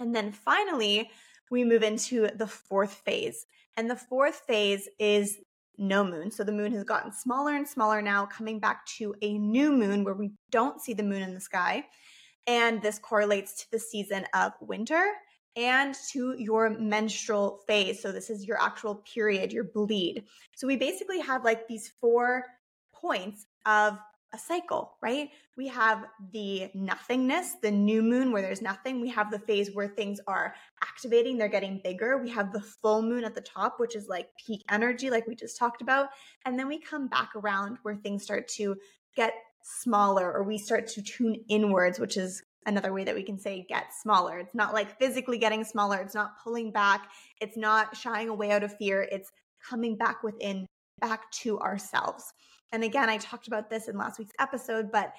And 0.00 0.14
then 0.14 0.32
finally 0.32 1.10
we 1.50 1.64
move 1.64 1.82
into 1.82 2.28
the 2.34 2.46
fourth 2.46 2.94
phase. 3.04 3.46
And 3.76 3.88
the 3.88 3.96
fourth 3.96 4.42
phase 4.46 4.88
is 4.98 5.38
no 5.78 6.04
moon. 6.04 6.30
So 6.30 6.44
the 6.44 6.52
moon 6.52 6.72
has 6.72 6.84
gotten 6.84 7.12
smaller 7.12 7.54
and 7.54 7.66
smaller 7.66 8.02
now, 8.02 8.26
coming 8.26 8.58
back 8.58 8.86
to 8.98 9.14
a 9.22 9.38
new 9.38 9.72
moon 9.72 10.04
where 10.04 10.14
we 10.14 10.32
don't 10.50 10.80
see 10.80 10.94
the 10.94 11.02
moon 11.02 11.22
in 11.22 11.34
the 11.34 11.40
sky. 11.40 11.84
And 12.46 12.82
this 12.82 12.98
correlates 12.98 13.62
to 13.62 13.70
the 13.70 13.78
season 13.78 14.26
of 14.34 14.52
winter 14.60 15.04
and 15.56 15.94
to 16.10 16.34
your 16.38 16.70
menstrual 16.70 17.60
phase. 17.66 18.00
So 18.00 18.10
this 18.10 18.30
is 18.30 18.46
your 18.46 18.60
actual 18.60 18.96
period, 18.96 19.52
your 19.52 19.64
bleed. 19.64 20.24
So 20.56 20.66
we 20.66 20.76
basically 20.76 21.20
have 21.20 21.44
like 21.44 21.68
these 21.68 21.92
four 22.00 22.44
points 22.94 23.46
of 23.66 23.98
a 24.34 24.38
cycle, 24.38 24.96
right? 25.02 25.28
We 25.56 25.68
have 25.68 26.04
the 26.32 26.70
nothingness, 26.74 27.56
the 27.62 27.70
new 27.70 28.02
moon 28.02 28.32
where 28.32 28.40
there's 28.40 28.62
nothing. 28.62 29.00
We 29.00 29.10
have 29.10 29.30
the 29.30 29.38
phase 29.38 29.74
where 29.74 29.88
things 29.88 30.20
are 30.26 30.54
activating, 30.82 31.36
they're 31.36 31.48
getting 31.48 31.80
bigger. 31.84 32.18
We 32.18 32.30
have 32.30 32.52
the 32.52 32.60
full 32.60 33.02
moon 33.02 33.24
at 33.24 33.34
the 33.34 33.42
top, 33.42 33.78
which 33.78 33.94
is 33.94 34.08
like 34.08 34.28
peak 34.44 34.62
energy, 34.70 35.10
like 35.10 35.26
we 35.26 35.34
just 35.34 35.58
talked 35.58 35.82
about. 35.82 36.08
And 36.46 36.58
then 36.58 36.66
we 36.66 36.80
come 36.80 37.08
back 37.08 37.30
around 37.36 37.78
where 37.82 37.96
things 37.96 38.22
start 38.22 38.48
to 38.56 38.76
get 39.16 39.34
smaller 39.62 40.32
or 40.32 40.42
we 40.42 40.58
start 40.58 40.86
to 40.88 41.02
tune 41.02 41.36
inwards, 41.48 41.98
which 41.98 42.16
is 42.16 42.42
another 42.66 42.92
way 42.92 43.04
that 43.04 43.14
we 43.14 43.22
can 43.22 43.38
say 43.38 43.66
get 43.68 43.86
smaller. 44.00 44.38
It's 44.38 44.54
not 44.54 44.72
like 44.72 44.98
physically 44.98 45.38
getting 45.38 45.64
smaller, 45.64 45.98
it's 45.98 46.14
not 46.14 46.42
pulling 46.42 46.70
back, 46.70 47.10
it's 47.40 47.56
not 47.56 47.96
shying 47.96 48.28
away 48.28 48.50
out 48.52 48.62
of 48.62 48.76
fear, 48.76 49.06
it's 49.10 49.30
coming 49.68 49.96
back 49.96 50.22
within, 50.22 50.66
back 51.00 51.30
to 51.42 51.58
ourselves. 51.60 52.32
And 52.72 52.82
again, 52.82 53.08
I 53.08 53.18
talked 53.18 53.46
about 53.46 53.70
this 53.70 53.88
in 53.88 53.96
last 53.96 54.18
week's 54.18 54.32
episode, 54.38 54.90
but 54.90 55.12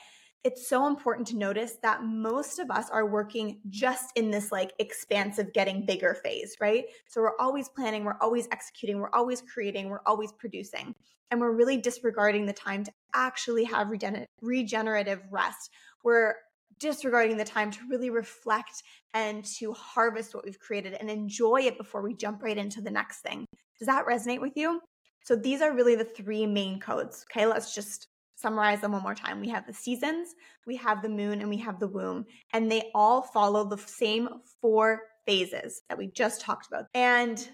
it's 0.43 0.67
so 0.67 0.87
important 0.87 1.27
to 1.27 1.37
notice 1.37 1.77
that 1.83 2.03
most 2.03 2.59
of 2.59 2.69
us 2.69 2.89
are 2.89 3.05
working 3.05 3.61
just 3.69 4.11
in 4.15 4.29
this 4.29 4.51
like 4.51 4.73
expansive 4.77 5.53
getting 5.53 5.85
bigger 5.85 6.15
phase, 6.15 6.57
right? 6.59 6.85
So 7.07 7.21
we're 7.21 7.37
always 7.39 7.69
planning, 7.69 8.03
we're 8.03 8.17
always 8.19 8.47
executing, 8.51 8.99
we're 8.99 9.13
always 9.13 9.41
creating, 9.41 9.89
we're 9.89 10.01
always 10.05 10.33
producing. 10.33 10.93
And 11.31 11.39
we're 11.39 11.55
really 11.55 11.77
disregarding 11.77 12.45
the 12.45 12.53
time 12.53 12.83
to 12.83 12.91
actually 13.15 13.63
have 13.63 13.89
regen- 13.89 14.25
regenerative 14.41 15.21
rest. 15.31 15.71
We're 16.03 16.35
disregarding 16.79 17.37
the 17.37 17.45
time 17.45 17.71
to 17.71 17.79
really 17.89 18.09
reflect 18.09 18.83
and 19.13 19.45
to 19.45 19.71
harvest 19.73 20.35
what 20.35 20.43
we've 20.43 20.59
created 20.59 20.93
and 20.93 21.09
enjoy 21.09 21.61
it 21.61 21.77
before 21.77 22.03
we 22.03 22.13
jump 22.13 22.43
right 22.43 22.57
into 22.57 22.81
the 22.81 22.91
next 22.91 23.21
thing. 23.21 23.45
Does 23.79 23.87
that 23.87 24.05
resonate 24.05 24.41
with 24.41 24.53
you? 24.55 24.81
So 25.23 25.35
these 25.35 25.61
are 25.61 25.73
really 25.73 25.95
the 25.95 26.03
three 26.03 26.45
main 26.45 26.79
codes. 26.79 27.25
Okay, 27.31 27.45
let's 27.45 27.73
just 27.73 28.07
summarize 28.35 28.81
them 28.81 28.91
one 28.91 29.03
more 29.03 29.15
time. 29.15 29.39
We 29.39 29.49
have 29.49 29.65
the 29.65 29.73
seasons, 29.73 30.35
we 30.67 30.75
have 30.75 31.01
the 31.01 31.09
moon, 31.09 31.39
and 31.39 31.49
we 31.49 31.57
have 31.57 31.79
the 31.79 31.87
womb. 31.87 32.25
And 32.51 32.71
they 32.71 32.91
all 32.93 33.21
follow 33.21 33.63
the 33.63 33.77
same 33.77 34.27
four 34.61 35.01
phases 35.25 35.81
that 35.87 35.97
we 35.97 36.07
just 36.07 36.41
talked 36.41 36.67
about. 36.67 36.85
And 36.93 37.47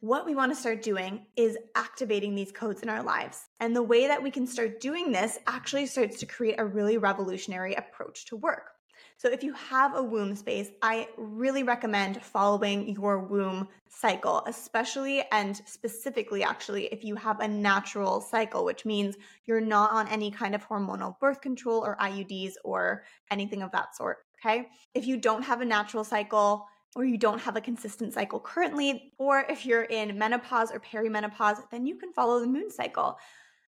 what 0.00 0.24
we 0.24 0.36
want 0.36 0.52
to 0.52 0.60
start 0.60 0.80
doing 0.80 1.26
is 1.36 1.58
activating 1.74 2.36
these 2.36 2.52
codes 2.52 2.82
in 2.82 2.88
our 2.88 3.02
lives. 3.02 3.40
And 3.58 3.74
the 3.74 3.82
way 3.82 4.06
that 4.06 4.22
we 4.22 4.30
can 4.30 4.46
start 4.46 4.80
doing 4.80 5.10
this 5.10 5.38
actually 5.48 5.86
starts 5.86 6.20
to 6.20 6.26
create 6.26 6.54
a 6.58 6.64
really 6.64 6.98
revolutionary 6.98 7.74
approach 7.74 8.26
to 8.26 8.36
work. 8.36 8.70
So 9.18 9.28
if 9.28 9.42
you 9.42 9.52
have 9.54 9.96
a 9.96 10.02
womb 10.02 10.36
space, 10.36 10.70
I 10.80 11.08
really 11.16 11.64
recommend 11.64 12.22
following 12.22 12.88
your 12.88 13.18
womb 13.18 13.66
cycle, 13.88 14.44
especially 14.46 15.24
and 15.32 15.60
specifically, 15.66 16.44
actually, 16.44 16.86
if 16.86 17.02
you 17.02 17.16
have 17.16 17.40
a 17.40 17.48
natural 17.48 18.20
cycle, 18.20 18.64
which 18.64 18.84
means 18.84 19.16
you're 19.44 19.60
not 19.60 19.90
on 19.90 20.06
any 20.06 20.30
kind 20.30 20.54
of 20.54 20.64
hormonal 20.68 21.18
birth 21.18 21.40
control 21.40 21.84
or 21.84 21.96
IUDs 21.96 22.52
or 22.62 23.02
anything 23.32 23.62
of 23.62 23.72
that 23.72 23.96
sort. 23.96 24.18
Okay. 24.38 24.68
If 24.94 25.04
you 25.04 25.16
don't 25.16 25.42
have 25.42 25.62
a 25.62 25.64
natural 25.64 26.04
cycle, 26.04 26.68
or 26.94 27.04
you 27.04 27.18
don't 27.18 27.40
have 27.40 27.56
a 27.56 27.60
consistent 27.60 28.14
cycle 28.14 28.38
currently, 28.38 29.12
or 29.18 29.44
if 29.48 29.66
you're 29.66 29.82
in 29.82 30.16
menopause 30.16 30.70
or 30.70 30.80
perimenopause, 30.80 31.58
then 31.70 31.86
you 31.86 31.96
can 31.96 32.12
follow 32.12 32.40
the 32.40 32.46
moon 32.46 32.70
cycle. 32.70 33.18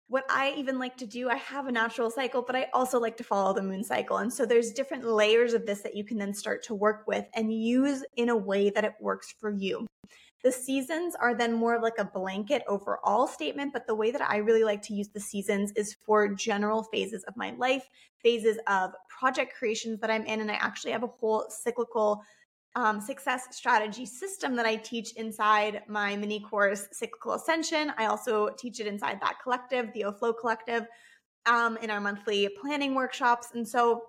What 0.09 0.23
I 0.29 0.53
even 0.55 0.79
like 0.79 0.95
to 0.97 1.05
do, 1.05 1.29
I 1.29 1.35
have 1.35 1.67
a 1.67 1.71
natural 1.71 2.09
cycle, 2.09 2.41
but 2.41 2.55
I 2.55 2.67
also 2.73 2.97
like 2.97 3.17
to 3.17 3.25
follow 3.25 3.53
the 3.53 3.61
moon 3.61 3.83
cycle. 3.83 4.17
And 4.17 4.31
so 4.31 4.45
there's 4.45 4.71
different 4.71 5.03
layers 5.03 5.53
of 5.53 5.65
this 5.65 5.81
that 5.81 5.95
you 5.95 6.05
can 6.05 6.17
then 6.17 6.33
start 6.33 6.63
to 6.63 6.75
work 6.75 7.03
with 7.07 7.25
and 7.33 7.53
use 7.53 8.05
in 8.15 8.29
a 8.29 8.37
way 8.37 8.69
that 8.69 8.85
it 8.85 8.93
works 9.01 9.35
for 9.37 9.49
you. 9.49 9.85
The 10.43 10.51
seasons 10.51 11.13
are 11.19 11.35
then 11.35 11.53
more 11.53 11.75
of 11.75 11.81
like 11.81 11.97
a 11.97 12.05
blanket 12.05 12.63
overall 12.69 13.27
statement, 13.27 13.73
but 13.73 13.85
the 13.85 13.95
way 13.95 14.11
that 14.11 14.21
I 14.21 14.37
really 14.37 14.63
like 14.63 14.81
to 14.83 14.93
use 14.93 15.09
the 15.09 15.19
seasons 15.19 15.73
is 15.75 15.97
for 16.05 16.29
general 16.29 16.83
phases 16.83 17.25
of 17.25 17.35
my 17.35 17.51
life, 17.57 17.89
phases 18.23 18.57
of 18.67 18.91
project 19.09 19.55
creations 19.57 19.99
that 19.99 20.11
I'm 20.11 20.25
in. 20.25 20.39
And 20.39 20.49
I 20.49 20.55
actually 20.55 20.91
have 20.91 21.03
a 21.03 21.07
whole 21.07 21.47
cyclical 21.49 22.23
um, 22.77 23.01
success 23.01 23.47
strategy 23.49 24.05
system 24.05 24.55
that 24.55 24.67
I 24.67 24.75
teach 24.75 25.13
inside 25.13 25.81
my 25.87 26.15
mini 26.15 26.39
course, 26.39 26.87
Cyclical 26.91 27.33
Ascension. 27.33 27.91
I 27.97 28.05
also 28.05 28.49
teach 28.55 28.79
it 28.79 28.85
inside 28.85 29.19
that 29.19 29.37
collective, 29.41 29.87
the 29.93 30.01
OFlow 30.01 30.33
Collective, 30.39 30.85
um, 31.47 31.77
in 31.77 31.89
our 31.89 31.99
monthly 31.99 32.47
planning 32.61 32.93
workshops. 32.93 33.47
And 33.55 33.67
so 33.67 34.03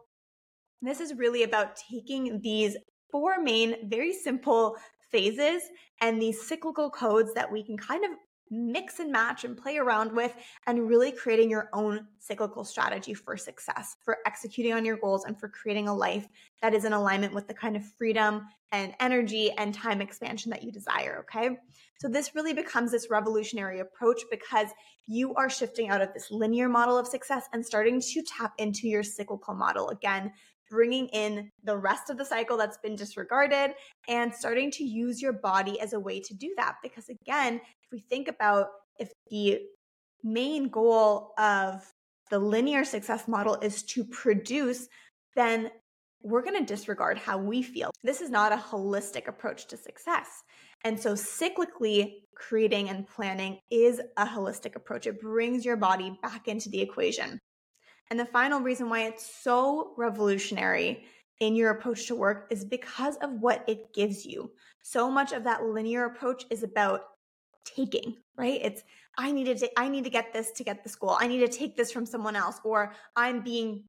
this 0.83 1.01
is 1.01 1.15
really 1.15 1.45
about 1.45 1.77
taking 1.91 2.43
these 2.43 2.77
four 3.11 3.43
main, 3.43 3.89
very 3.89 4.13
simple 4.13 4.77
phases 5.11 5.63
and 6.03 6.21
these 6.21 6.47
cyclical 6.47 6.91
codes 6.91 7.33
that 7.33 7.51
we 7.51 7.65
can 7.65 7.79
kind 7.79 8.05
of 8.05 8.11
mix 8.51 8.99
and 8.99 9.13
match 9.13 9.45
and 9.45 9.57
play 9.57 9.79
around 9.79 10.13
with 10.13 10.35
and 10.67 10.89
really 10.89 11.13
creating 11.13 11.51
your 11.51 11.69
own 11.73 12.07
cyclical 12.19 12.65
strategy 12.65 13.15
for 13.15 13.37
success, 13.37 13.97
for 14.05 14.19
executing 14.27 14.73
on 14.73 14.85
your 14.85 14.97
goals 14.97 15.25
and 15.25 15.39
for 15.39 15.49
creating 15.49 15.89
a 15.89 15.95
life 15.95 16.29
that 16.63 16.75
is 16.75 16.85
in 16.85 16.93
alignment 16.93 17.35
with 17.35 17.47
the 17.47 17.55
kind 17.55 17.77
of 17.77 17.85
freedom 17.97 18.47
and 18.73 18.95
energy 19.01 19.51
and 19.59 19.75
time 19.75 20.01
expansion 20.01 20.51
that 20.51 20.63
you 20.63 20.71
desire. 20.71 21.25
Okay. 21.29 21.57
So 21.99 22.09
this 22.09 22.35
really 22.35 22.53
becomes 22.53 22.93
this 22.93 23.11
revolutionary 23.11 23.81
approach 23.81 24.23
because 24.31 24.69
you 25.07 25.35
are 25.35 25.51
shifting 25.51 25.89
out 25.89 26.01
of 26.01 26.13
this 26.15 26.31
linear 26.31 26.69
model 26.69 26.97
of 26.97 27.07
success 27.07 27.47
and 27.53 27.65
starting 27.65 28.01
to 28.01 28.23
tap 28.23 28.53
into 28.59 28.87
your 28.89 29.03
cyclical 29.03 29.55
model 29.55 29.89
again. 29.89 30.33
Bringing 30.71 31.09
in 31.09 31.51
the 31.65 31.79
rest 31.79 32.11
of 32.11 32.19
the 32.19 32.27
cycle 32.27 32.59
that's 32.59 32.77
been 32.77 32.95
disregarded 32.95 33.71
and 34.07 34.35
starting 34.35 34.71
to 34.73 34.85
use 34.85 35.23
your 35.23 35.33
body 35.33 35.81
as 35.81 35.95
a 35.95 35.99
way 35.99 36.21
to 36.21 36.35
do 36.35 36.53
that. 36.59 36.77
Because 36.83 37.09
again, 37.09 37.63
if 37.89 37.93
we 37.93 38.01
think 38.01 38.29
about 38.29 38.69
if 38.99 39.11
the 39.31 39.61
main 40.23 40.69
goal 40.69 41.33
of 41.39 41.91
the 42.31 42.39
linear 42.39 42.85
success 42.85 43.27
model 43.27 43.55
is 43.63 43.83
to 43.85 44.05
produce, 44.05 44.89
then 45.35 45.71
we're 46.23 46.43
going 46.43 46.59
to 46.59 46.67
disregard 46.67 47.17
how 47.17 47.39
we 47.39 47.63
feel. 47.63 47.91
This 48.03 48.21
is 48.21 48.29
not 48.29 48.53
a 48.53 48.57
holistic 48.57 49.29
approach 49.29 49.67
to 49.69 49.77
success. 49.77 50.27
And 50.85 51.01
so, 51.01 51.15
cyclically 51.15 52.17
creating 52.35 52.89
and 52.91 53.07
planning 53.07 53.59
is 53.71 54.01
a 54.17 54.27
holistic 54.27 54.77
approach. 54.77 55.07
It 55.07 55.21
brings 55.21 55.65
your 55.65 55.77
body 55.77 56.19
back 56.23 56.47
into 56.47 56.69
the 56.69 56.81
equation. 56.81 57.39
And 58.11 58.21
the 58.21 58.27
final 58.27 58.61
reason 58.61 58.89
why 58.89 59.05
it's 59.05 59.43
so 59.43 59.95
revolutionary 59.97 61.05
in 61.41 61.55
your 61.55 61.71
approach 61.71 62.07
to 62.09 62.15
work 62.15 62.49
is 62.51 62.65
because 62.65 63.17
of 63.19 63.31
what 63.41 63.65
it 63.67 63.95
gives 63.95 64.27
you. 64.27 64.51
So 64.83 65.11
much 65.11 65.33
of 65.33 65.45
that 65.45 65.65
linear 65.65 66.05
approach 66.05 66.45
is 66.51 66.63
about 66.63 67.03
taking, 67.75 68.17
right? 68.37 68.61
It's 68.63 68.83
I 69.17 69.33
need 69.33 69.59
to 69.59 69.71
I 69.79 69.89
need 69.89 70.05
to 70.05 70.11
get 70.11 70.33
this 70.33 70.53
to 70.53 70.65
get 70.65 70.83
the 70.83 70.89
school. 70.89 71.17
I 71.21 71.27
need 71.27 71.41
to 71.41 71.49
take 71.49 71.77
this 71.77 71.91
from 71.91 72.07
someone 72.07 72.37
else 72.37 72.61
or 72.65 72.95
I'm 73.17 73.41
being 73.41 73.85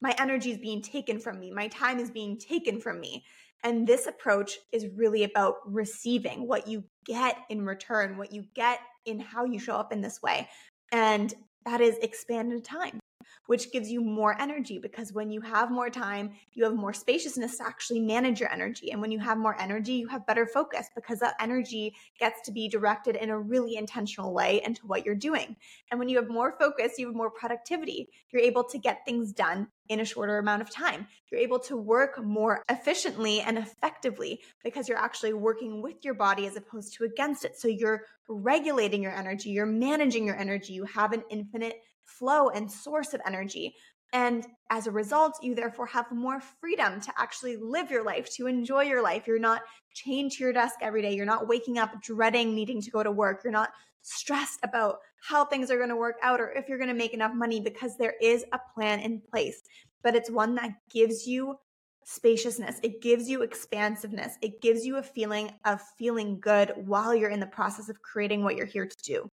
my 0.00 0.14
energy 0.18 0.52
is 0.52 0.58
being 0.58 0.82
taken 0.82 1.18
from 1.18 1.40
me. 1.40 1.50
My 1.50 1.68
time 1.68 1.98
is 1.98 2.10
being 2.10 2.38
taken 2.38 2.80
from 2.80 3.00
me. 3.00 3.24
And 3.64 3.86
this 3.86 4.06
approach 4.06 4.58
is 4.70 4.86
really 4.94 5.24
about 5.24 5.56
receiving 5.66 6.46
what 6.46 6.68
you 6.68 6.84
get 7.04 7.38
in 7.50 7.64
return, 7.66 8.16
what 8.16 8.32
you 8.32 8.44
get 8.54 8.78
in 9.04 9.18
how 9.18 9.44
you 9.44 9.58
show 9.58 9.74
up 9.74 9.92
in 9.92 10.00
this 10.00 10.22
way. 10.22 10.48
And 10.92 11.34
that 11.64 11.80
is 11.80 11.96
expanded 11.98 12.64
time 12.64 13.00
which 13.46 13.72
gives 13.72 13.90
you 13.90 14.00
more 14.00 14.40
energy 14.40 14.78
because 14.78 15.12
when 15.12 15.30
you 15.30 15.40
have 15.40 15.70
more 15.70 15.90
time, 15.90 16.30
you 16.52 16.64
have 16.64 16.74
more 16.74 16.92
spaciousness 16.92 17.58
to 17.58 17.66
actually 17.66 18.00
manage 18.00 18.40
your 18.40 18.52
energy. 18.52 18.92
And 18.92 19.00
when 19.00 19.10
you 19.10 19.18
have 19.18 19.38
more 19.38 19.58
energy, 19.60 19.94
you 19.94 20.08
have 20.08 20.26
better 20.26 20.46
focus 20.46 20.88
because 20.94 21.18
that 21.20 21.34
energy 21.40 21.94
gets 22.18 22.42
to 22.42 22.52
be 22.52 22.68
directed 22.68 23.16
in 23.16 23.30
a 23.30 23.38
really 23.38 23.76
intentional 23.76 24.34
way 24.34 24.60
into 24.64 24.86
what 24.86 25.04
you're 25.04 25.14
doing. 25.14 25.56
And 25.90 25.98
when 25.98 26.08
you 26.08 26.16
have 26.16 26.28
more 26.28 26.56
focus, 26.58 26.92
you 26.98 27.06
have 27.06 27.16
more 27.16 27.30
productivity. 27.30 28.08
You're 28.30 28.42
able 28.42 28.64
to 28.64 28.78
get 28.78 29.04
things 29.04 29.32
done 29.32 29.68
in 29.88 30.00
a 30.00 30.04
shorter 30.04 30.38
amount 30.38 30.62
of 30.62 30.70
time. 30.70 31.06
You're 31.30 31.40
able 31.40 31.58
to 31.60 31.76
work 31.76 32.22
more 32.22 32.62
efficiently 32.68 33.40
and 33.40 33.56
effectively 33.56 34.40
because 34.62 34.88
you're 34.88 34.98
actually 34.98 35.32
working 35.32 35.82
with 35.82 36.04
your 36.04 36.14
body 36.14 36.46
as 36.46 36.56
opposed 36.56 36.94
to 36.94 37.04
against 37.04 37.44
it. 37.44 37.58
So 37.58 37.68
you're 37.68 38.02
regulating 38.28 39.02
your 39.02 39.12
energy, 39.12 39.50
you're 39.50 39.64
managing 39.64 40.26
your 40.26 40.36
energy, 40.36 40.74
you 40.74 40.84
have 40.84 41.12
an 41.12 41.24
infinite 41.30 41.80
flow 42.08 42.48
and 42.48 42.70
source 42.70 43.14
of 43.14 43.20
energy. 43.26 43.74
And 44.12 44.46
as 44.70 44.86
a 44.86 44.90
result, 44.90 45.38
you 45.42 45.54
therefore 45.54 45.86
have 45.86 46.10
more 46.10 46.40
freedom 46.40 47.00
to 47.00 47.12
actually 47.18 47.56
live 47.56 47.90
your 47.90 48.04
life, 48.04 48.34
to 48.36 48.46
enjoy 48.46 48.84
your 48.84 49.02
life. 49.02 49.26
You're 49.26 49.38
not 49.38 49.62
chained 49.92 50.32
to 50.32 50.44
your 50.44 50.52
desk 50.52 50.76
every 50.80 51.02
day. 51.02 51.14
You're 51.14 51.26
not 51.26 51.46
waking 51.46 51.78
up 51.78 52.00
dreading 52.02 52.54
needing 52.54 52.80
to 52.82 52.90
go 52.90 53.02
to 53.02 53.12
work. 53.12 53.42
You're 53.44 53.52
not 53.52 53.70
stressed 54.02 54.60
about 54.62 54.98
how 55.20 55.44
things 55.44 55.70
are 55.70 55.76
going 55.76 55.90
to 55.90 55.96
work 55.96 56.16
out 56.22 56.40
or 56.40 56.52
if 56.52 56.68
you're 56.68 56.78
going 56.78 56.88
to 56.88 56.94
make 56.94 57.12
enough 57.12 57.34
money 57.34 57.60
because 57.60 57.96
there 57.96 58.14
is 58.22 58.44
a 58.52 58.60
plan 58.74 59.00
in 59.00 59.20
place. 59.30 59.60
But 60.02 60.14
it's 60.14 60.30
one 60.30 60.54
that 60.54 60.70
gives 60.90 61.26
you 61.26 61.56
spaciousness, 62.04 62.80
it 62.82 63.02
gives 63.02 63.28
you 63.28 63.42
expansiveness, 63.42 64.38
it 64.40 64.62
gives 64.62 64.86
you 64.86 64.96
a 64.96 65.02
feeling 65.02 65.50
of 65.66 65.82
feeling 65.98 66.40
good 66.40 66.72
while 66.86 67.14
you're 67.14 67.28
in 67.28 67.40
the 67.40 67.46
process 67.46 67.90
of 67.90 68.00
creating 68.00 68.42
what 68.42 68.56
you're 68.56 68.64
here 68.64 68.86
to 68.86 68.96
do 69.02 69.30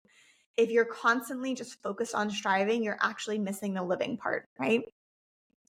if 0.57 0.71
you're 0.71 0.85
constantly 0.85 1.55
just 1.55 1.83
focused 1.83 2.14
on 2.14 2.31
striving, 2.31 2.83
you're 2.83 2.99
actually 3.01 3.38
missing 3.38 3.75
the 3.75 3.83
living 3.83 4.17
part, 4.17 4.47
right? 4.59 4.83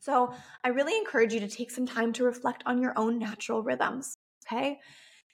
So 0.02 0.34
I 0.64 0.70
really 0.70 0.96
encourage 0.98 1.34
you 1.34 1.40
to 1.40 1.48
take 1.48 1.72
some 1.72 1.88
time 1.88 2.14
to 2.14 2.24
reflect 2.24 2.64
on 2.66 2.82
your 2.82 2.94
own 2.96 3.18
natural 3.18 3.64
rhythms. 3.64 4.16
Okay. 4.46 4.80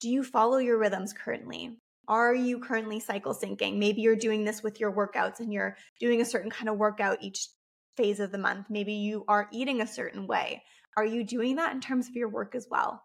Do 0.00 0.08
you 0.08 0.24
follow 0.24 0.56
your 0.56 0.78
rhythms 0.78 1.12
currently? 1.12 1.76
Are 2.08 2.34
you 2.34 2.58
currently 2.58 2.98
cycle 2.98 3.34
syncing? 3.34 3.78
Maybe 3.78 4.00
you're 4.00 4.16
doing 4.16 4.44
this 4.44 4.62
with 4.62 4.80
your 4.80 4.92
workouts 4.92 5.40
and 5.40 5.52
you're 5.52 5.76
doing 6.00 6.20
a 6.20 6.24
certain 6.24 6.50
kind 6.50 6.68
of 6.68 6.78
workout 6.78 7.18
each 7.20 7.48
phase 7.96 8.18
of 8.18 8.32
the 8.32 8.38
month. 8.38 8.66
Maybe 8.70 8.94
you 8.94 9.24
are 9.28 9.48
eating 9.52 9.80
a 9.80 9.86
certain 9.86 10.26
way. 10.26 10.62
Are 10.96 11.04
you 11.04 11.22
doing 11.24 11.56
that 11.56 11.72
in 11.74 11.80
terms 11.80 12.08
of 12.08 12.16
your 12.16 12.28
work 12.28 12.54
as 12.54 12.66
well? 12.70 13.02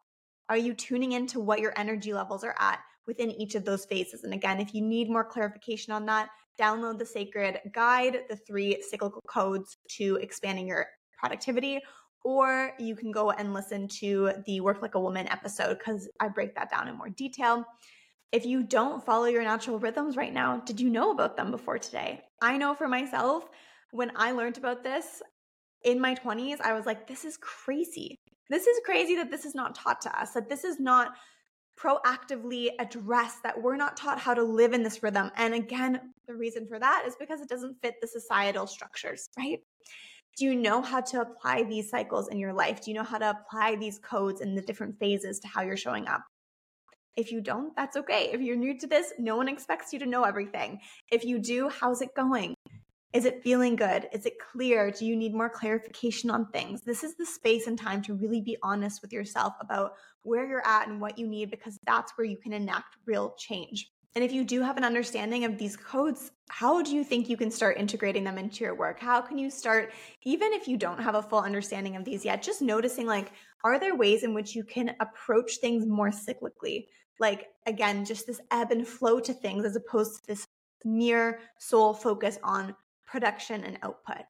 Are 0.49 0.57
you 0.57 0.73
tuning 0.73 1.11
into 1.11 1.39
what 1.39 1.59
your 1.59 1.73
energy 1.77 2.13
levels 2.13 2.43
are 2.43 2.55
at? 2.57 2.79
Within 3.07 3.31
each 3.31 3.55
of 3.55 3.65
those 3.65 3.85
phases. 3.85 4.23
And 4.23 4.33
again, 4.33 4.59
if 4.59 4.73
you 4.73 4.81
need 4.81 5.09
more 5.09 5.23
clarification 5.23 5.93
on 5.93 6.05
that, 6.05 6.29
download 6.59 6.99
the 6.99 7.05
Sacred 7.05 7.59
Guide, 7.73 8.23
the 8.29 8.35
three 8.35 8.81
cyclical 8.81 9.21
codes 9.27 9.77
to 9.97 10.17
expanding 10.17 10.67
your 10.67 10.87
productivity, 11.17 11.79
or 12.23 12.73
you 12.77 12.95
can 12.95 13.11
go 13.11 13.31
and 13.31 13.53
listen 13.53 13.87
to 13.87 14.31
the 14.45 14.59
Work 14.61 14.81
Like 14.81 14.95
a 14.95 14.99
Woman 14.99 15.27
episode 15.31 15.77
because 15.79 16.09
I 16.19 16.27
break 16.27 16.55
that 16.55 16.69
down 16.69 16.87
in 16.87 16.97
more 16.97 17.09
detail. 17.09 17.65
If 18.31 18.45
you 18.45 18.63
don't 18.63 19.05
follow 19.05 19.25
your 19.25 19.43
natural 19.43 19.79
rhythms 19.79 20.17
right 20.17 20.33
now, 20.33 20.57
did 20.65 20.81
you 20.81 20.89
know 20.89 21.11
about 21.11 21.37
them 21.37 21.51
before 21.51 21.77
today? 21.77 22.21
I 22.41 22.57
know 22.57 22.75
for 22.75 22.87
myself, 22.87 23.45
when 23.91 24.11
I 24.15 24.31
learned 24.31 24.57
about 24.57 24.83
this 24.83 25.21
in 25.83 26.01
my 26.01 26.13
20s, 26.15 26.59
I 26.59 26.73
was 26.73 26.85
like, 26.85 27.07
this 27.07 27.23
is 27.23 27.37
crazy. 27.37 28.17
This 28.49 28.67
is 28.67 28.79
crazy 28.85 29.15
that 29.15 29.31
this 29.31 29.45
is 29.45 29.55
not 29.55 29.75
taught 29.75 30.01
to 30.01 30.19
us, 30.19 30.31
that 30.31 30.49
this 30.49 30.65
is 30.65 30.79
not 30.79 31.13
proactively 31.79 32.69
address 32.79 33.37
that 33.43 33.61
we're 33.61 33.75
not 33.75 33.95
taught 33.95 34.19
how 34.19 34.33
to 34.33 34.43
live 34.43 34.73
in 34.73 34.83
this 34.83 35.03
rhythm. 35.03 35.31
And 35.35 35.53
again, 35.53 35.99
the 36.27 36.35
reason 36.35 36.67
for 36.67 36.79
that 36.79 37.03
is 37.07 37.15
because 37.19 37.41
it 37.41 37.49
doesn't 37.49 37.77
fit 37.81 37.95
the 38.01 38.07
societal 38.07 38.67
structures, 38.67 39.29
right? 39.37 39.59
Do 40.37 40.45
you 40.45 40.55
know 40.55 40.81
how 40.81 41.01
to 41.01 41.21
apply 41.21 41.63
these 41.63 41.89
cycles 41.89 42.27
in 42.27 42.37
your 42.37 42.53
life? 42.53 42.81
Do 42.81 42.91
you 42.91 42.97
know 42.97 43.03
how 43.03 43.17
to 43.17 43.29
apply 43.29 43.75
these 43.75 43.99
codes 43.99 44.41
in 44.41 44.55
the 44.55 44.61
different 44.61 44.99
phases 44.99 45.39
to 45.39 45.47
how 45.47 45.61
you're 45.61 45.77
showing 45.77 46.07
up? 46.07 46.21
If 47.15 47.31
you 47.31 47.41
don't, 47.41 47.75
that's 47.75 47.97
okay. 47.97 48.29
If 48.31 48.41
you're 48.41 48.55
new 48.55 48.77
to 48.77 48.87
this, 48.87 49.13
no 49.17 49.35
one 49.35 49.47
expects 49.47 49.91
you 49.91 49.99
to 49.99 50.05
know 50.05 50.23
everything. 50.23 50.79
If 51.11 51.25
you 51.25 51.39
do, 51.39 51.69
how's 51.69 52.01
it 52.01 52.13
going? 52.15 52.53
Is 53.13 53.25
it 53.25 53.41
feeling 53.41 53.75
good? 53.75 54.07
Is 54.11 54.25
it 54.25 54.37
clear? 54.37 54.91
Do 54.91 55.05
you 55.05 55.15
need 55.15 55.33
more 55.33 55.49
clarification 55.49 56.29
on 56.29 56.47
things? 56.47 56.81
This 56.81 57.03
is 57.03 57.15
the 57.15 57.25
space 57.25 57.65
and 57.65 57.79
time 57.79 58.01
to 58.03 58.13
really 58.13 58.41
be 58.41 58.57
honest 58.61 59.01
with 59.01 59.13
yourself 59.13 59.53
about 59.61 59.93
where 60.23 60.45
you're 60.45 60.67
at 60.67 60.87
and 60.87 60.99
what 60.99 61.17
you 61.17 61.25
need 61.25 61.49
because 61.49 61.79
that's 61.85 62.11
where 62.17 62.25
you 62.25 62.37
can 62.37 62.51
enact 62.51 62.97
real 63.05 63.33
change. 63.37 63.89
And 64.13 64.23
if 64.23 64.33
you 64.33 64.43
do 64.43 64.61
have 64.61 64.77
an 64.77 64.83
understanding 64.83 65.45
of 65.45 65.57
these 65.57 65.77
codes, 65.77 66.31
how 66.49 66.81
do 66.81 66.93
you 66.93 67.03
think 67.03 67.29
you 67.29 67.37
can 67.37 67.51
start 67.51 67.77
integrating 67.77 68.23
them 68.23 68.37
into 68.37 68.63
your 68.63 68.75
work? 68.75 68.99
How 68.99 69.21
can 69.21 69.37
you 69.37 69.49
start, 69.49 69.93
even 70.23 70.53
if 70.53 70.67
you 70.67 70.75
don't 70.75 71.01
have 71.01 71.15
a 71.15 71.21
full 71.21 71.39
understanding 71.39 71.95
of 71.95 72.03
these 72.03 72.25
yet, 72.25 72.41
just 72.41 72.61
noticing 72.61 73.05
like, 73.05 73.31
are 73.63 73.79
there 73.79 73.95
ways 73.95 74.23
in 74.23 74.33
which 74.33 74.55
you 74.55 74.63
can 74.63 74.95
approach 74.99 75.57
things 75.57 75.85
more 75.85 76.09
cyclically? 76.09 76.87
Like, 77.19 77.49
again, 77.65 78.05
just 78.05 78.27
this 78.27 78.41
ebb 78.51 78.71
and 78.71 78.87
flow 78.87 79.19
to 79.19 79.33
things 79.33 79.65
as 79.65 79.75
opposed 79.75 80.15
to 80.15 80.27
this 80.27 80.47
mere 80.83 81.39
sole 81.59 81.93
focus 81.93 82.37
on 82.43 82.75
production 83.07 83.63
and 83.63 83.79
output. 83.81 84.25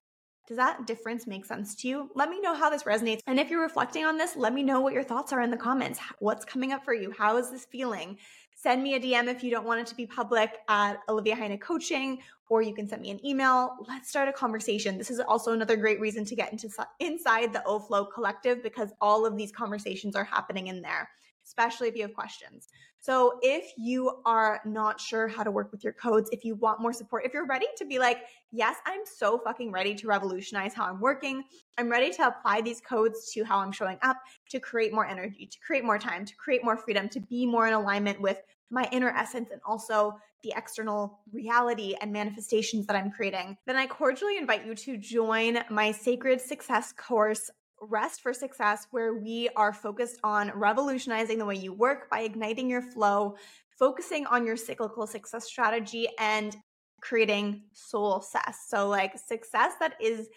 Does 0.48 0.56
that 0.56 0.88
difference 0.88 1.28
make 1.28 1.44
sense 1.46 1.76
to 1.76 1.90
you? 1.90 2.10
Let 2.16 2.30
me 2.30 2.40
know 2.40 2.56
how 2.56 2.70
this 2.70 2.84
resonates. 2.84 3.20
And 3.28 3.38
if 3.38 3.50
you're 3.50 3.62
reflecting 3.62 4.06
on 4.06 4.18
this, 4.18 4.38
let 4.38 4.54
me 4.54 4.64
know 4.64 4.80
what 4.80 4.94
your 4.94 5.04
thoughts 5.04 5.34
are 5.34 5.42
in 5.42 5.52
the 5.52 5.58
comments. 5.58 6.00
What's 6.20 6.46
coming 6.46 6.72
up 6.72 6.86
for 6.86 6.94
you? 6.94 7.12
How 7.12 7.36
is 7.36 7.52
this 7.52 7.66
feeling? 7.66 8.18
Send 8.56 8.82
me 8.82 8.96
a 8.96 9.00
DM 9.00 9.28
if 9.28 9.44
you 9.44 9.52
don't 9.52 9.66
want 9.66 9.82
it 9.82 9.88
to 9.88 9.96
be 9.96 10.08
public 10.08 10.60
at 10.70 11.00
Olivia 11.10 11.36
Heine 11.36 11.60
Coaching, 11.60 12.20
or 12.50 12.62
you 12.62 12.74
can 12.74 12.88
send 12.88 13.02
me 13.02 13.12
an 13.12 13.24
email. 13.26 13.76
Let's 13.90 14.10
start 14.10 14.30
a 14.30 14.34
conversation. 14.34 14.98
This 14.98 15.12
is 15.12 15.20
also 15.20 15.52
another 15.52 15.76
great 15.76 16.00
reason 16.00 16.24
to 16.24 16.36
get 16.36 16.54
into 16.54 16.70
inside 17.00 17.52
the 17.52 17.64
OFlow 17.68 18.12
collective 18.12 18.64
because 18.64 18.94
all 19.02 19.26
of 19.26 19.36
these 19.36 19.52
conversations 19.52 20.16
are 20.16 20.24
happening 20.24 20.68
in 20.68 20.82
there 20.82 21.10
especially 21.48 21.88
if 21.88 21.96
you 21.96 22.02
have 22.04 22.14
questions. 22.14 22.68
So, 23.08 23.40
if 23.42 23.72
you 23.78 24.20
are 24.26 24.60
not 24.66 25.00
sure 25.00 25.30
how 25.30 25.44
to 25.44 25.50
work 25.50 25.72
with 25.72 25.82
your 25.82 25.94
codes, 25.94 26.30
if 26.34 26.44
you 26.44 26.56
want 26.56 26.82
more 26.82 26.92
support, 26.92 27.26
if 27.26 27.34
you're 27.34 27.48
ready 27.48 27.68
to 27.78 27.86
be 27.86 28.00
like, 28.00 28.18
yes, 28.52 28.76
I'm 28.86 29.00
so 29.06 29.38
fucking 29.38 29.72
ready 29.72 29.96
to 29.96 30.08
revolutionize 30.08 30.74
how 30.74 30.84
I'm 30.84 31.00
working, 31.00 31.46
I'm 31.78 31.88
ready 31.88 32.12
to 32.12 32.28
apply 32.28 32.60
these 32.60 32.82
codes 32.82 33.32
to 33.32 33.46
how 33.46 33.60
I'm 33.60 33.72
showing 33.72 33.98
up, 34.02 34.18
to 34.50 34.60
create 34.60 34.92
more 34.94 35.06
energy, 35.06 35.46
to 35.46 35.58
create 35.66 35.86
more 35.86 35.98
time, 35.98 36.26
to 36.26 36.36
create 36.36 36.66
more 36.66 36.76
freedom, 36.76 37.08
to 37.08 37.22
be 37.22 37.46
more 37.46 37.66
in 37.66 37.74
alignment 37.74 38.20
with 38.20 38.42
my 38.72 38.86
inner 38.92 39.12
essence 39.12 39.52
and 39.52 39.62
also 39.66 40.20
the 40.44 40.54
external 40.58 41.22
reality 41.32 41.96
and 42.02 42.12
manifestations 42.12 42.88
that 42.88 42.98
I'm 42.98 43.10
creating, 43.10 43.56
then 43.66 43.78
I 43.78 43.88
cordially 43.88 44.38
invite 44.38 44.66
you 44.66 44.76
to 44.76 44.98
join 44.98 45.60
my 45.70 45.94
Sacred 45.94 46.42
Success 46.42 46.92
course 46.92 47.50
Rest 47.82 48.22
for 48.22 48.34
Success, 48.34 48.88
where 48.92 49.16
we 49.16 49.50
are 49.56 49.74
focused 49.74 50.20
on 50.24 50.52
revolutionizing 50.56 51.38
the 51.38 51.46
way 51.46 51.56
you 51.56 51.74
work 51.74 52.10
by 52.10 52.22
igniting 52.22 52.70
your 52.70 52.82
flow, 52.82 53.36
focusing 53.70 54.26
on 54.28 54.46
your 54.46 54.58
cyclical 54.58 55.08
success 55.08 55.46
strategy, 55.46 56.08
and 56.20 56.56
creating 57.02 57.64
soul 57.74 58.22
success. 58.22 58.66
So, 58.68 58.88
like 58.88 59.18
success 59.18 59.74
that 59.80 59.94
is 60.02 60.30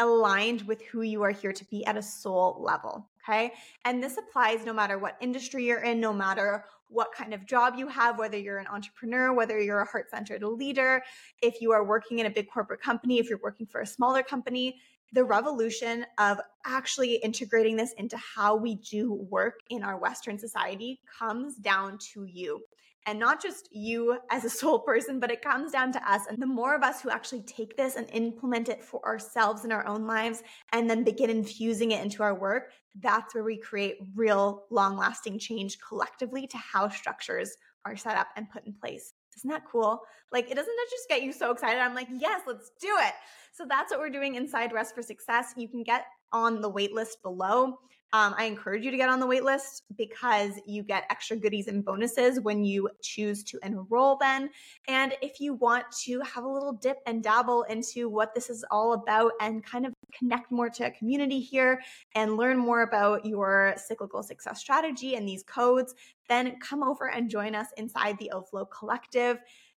aligned 0.00 0.62
with 0.62 0.82
who 0.82 1.02
you 1.02 1.22
are 1.22 1.30
here 1.30 1.52
to 1.52 1.64
be 1.66 1.84
at 1.86 1.96
a 1.96 2.02
soul 2.02 2.58
level. 2.60 3.08
Okay. 3.22 3.52
And 3.84 4.02
this 4.02 4.18
applies 4.18 4.66
no 4.66 4.72
matter 4.72 4.98
what 4.98 5.16
industry 5.20 5.64
you're 5.64 5.82
in, 5.82 6.00
no 6.00 6.12
matter 6.12 6.66
what 6.88 7.12
kind 7.12 7.32
of 7.32 7.46
job 7.46 7.74
you 7.76 7.88
have, 7.88 8.18
whether 8.18 8.36
you're 8.36 8.58
an 8.58 8.66
entrepreneur, 8.66 9.32
whether 9.32 9.58
you're 9.58 9.80
a 9.80 9.86
heart 9.86 10.10
centered 10.10 10.42
leader, 10.42 11.02
if 11.40 11.60
you 11.60 11.72
are 11.72 11.84
working 11.84 12.18
in 12.18 12.26
a 12.26 12.30
big 12.30 12.50
corporate 12.50 12.82
company, 12.82 13.18
if 13.18 13.28
you're 13.28 13.40
working 13.42 13.66
for 13.66 13.80
a 13.80 13.86
smaller 13.86 14.22
company 14.22 14.78
the 15.12 15.24
revolution 15.24 16.06
of 16.18 16.40
actually 16.66 17.16
integrating 17.16 17.76
this 17.76 17.92
into 17.98 18.16
how 18.16 18.56
we 18.56 18.76
do 18.76 19.12
work 19.12 19.60
in 19.70 19.82
our 19.82 19.98
Western 19.98 20.38
society 20.38 21.00
comes 21.18 21.56
down 21.56 21.98
to 22.12 22.24
you. 22.24 22.60
And 23.06 23.18
not 23.18 23.42
just 23.42 23.68
you 23.70 24.18
as 24.30 24.44
a 24.44 24.50
soul 24.60 24.80
person, 24.80 25.20
but 25.20 25.30
it 25.30 25.42
comes 25.42 25.72
down 25.72 25.92
to 25.92 26.10
us. 26.10 26.22
And 26.28 26.40
the 26.40 26.46
more 26.46 26.74
of 26.74 26.82
us 26.82 27.02
who 27.02 27.10
actually 27.10 27.42
take 27.42 27.76
this 27.76 27.96
and 27.96 28.08
implement 28.12 28.68
it 28.68 28.82
for 28.82 29.04
ourselves 29.04 29.64
in 29.64 29.72
our 29.72 29.86
own 29.86 30.06
lives 30.06 30.42
and 30.72 30.88
then 30.88 31.04
begin 31.04 31.30
infusing 31.30 31.92
it 31.92 32.02
into 32.02 32.22
our 32.22 32.34
work, 32.34 32.70
that's 33.00 33.34
where 33.34 33.44
we 33.44 33.58
create 33.58 33.96
real 34.14 34.64
long 34.70 34.96
lasting 34.96 35.38
change 35.38 35.78
collectively 35.86 36.46
to 36.46 36.56
how 36.56 36.88
structures 36.88 37.56
are 37.84 37.96
set 37.96 38.16
up 38.16 38.28
and 38.36 38.50
put 38.50 38.64
in 38.66 38.72
place. 38.72 39.12
Isn't 39.36 39.50
that 39.50 39.64
cool? 39.70 40.00
Like, 40.32 40.50
it 40.50 40.54
doesn't 40.54 40.74
just 40.90 41.08
get 41.08 41.22
you 41.22 41.32
so 41.32 41.50
excited. 41.50 41.80
I'm 41.80 41.94
like, 41.94 42.08
yes, 42.10 42.42
let's 42.46 42.70
do 42.80 42.88
it. 43.00 43.14
So 43.52 43.64
that's 43.68 43.90
what 43.90 44.00
we're 44.00 44.10
doing 44.10 44.34
inside 44.34 44.72
Rest 44.72 44.94
for 44.94 45.02
Success. 45.02 45.54
You 45.56 45.68
can 45.68 45.82
get 45.82 46.06
on 46.32 46.60
the 46.60 46.70
waitlist 46.70 47.22
below. 47.22 47.78
Um, 48.14 48.32
I 48.38 48.44
encourage 48.44 48.84
you 48.84 48.92
to 48.92 48.96
get 48.96 49.08
on 49.08 49.18
the 49.18 49.26
waitlist 49.26 49.82
because 49.98 50.52
you 50.64 50.84
get 50.84 51.02
extra 51.10 51.36
goodies 51.36 51.66
and 51.66 51.84
bonuses 51.84 52.38
when 52.38 52.62
you 52.62 52.88
choose 53.02 53.42
to 53.42 53.58
enroll 53.64 54.16
then. 54.18 54.50
And 54.86 55.16
if 55.20 55.40
you 55.40 55.54
want 55.54 55.86
to 56.04 56.20
have 56.20 56.44
a 56.44 56.48
little 56.48 56.74
dip 56.74 56.98
and 57.06 57.24
dabble 57.24 57.64
into 57.64 58.08
what 58.08 58.32
this 58.32 58.50
is 58.50 58.64
all 58.70 58.92
about 58.92 59.32
and 59.40 59.64
kind 59.64 59.84
of 59.84 59.92
connect 60.16 60.52
more 60.52 60.70
to 60.70 60.86
a 60.86 60.92
community 60.92 61.40
here 61.40 61.82
and 62.14 62.36
learn 62.36 62.56
more 62.56 62.82
about 62.82 63.26
your 63.26 63.74
cyclical 63.76 64.22
success 64.22 64.60
strategy 64.60 65.16
and 65.16 65.26
these 65.26 65.42
codes, 65.42 65.92
then 66.28 66.56
come 66.60 66.84
over 66.84 67.10
and 67.10 67.28
join 67.28 67.56
us 67.56 67.66
inside 67.78 68.16
the 68.20 68.30
OFlow 68.32 68.70
Collective. 68.70 69.38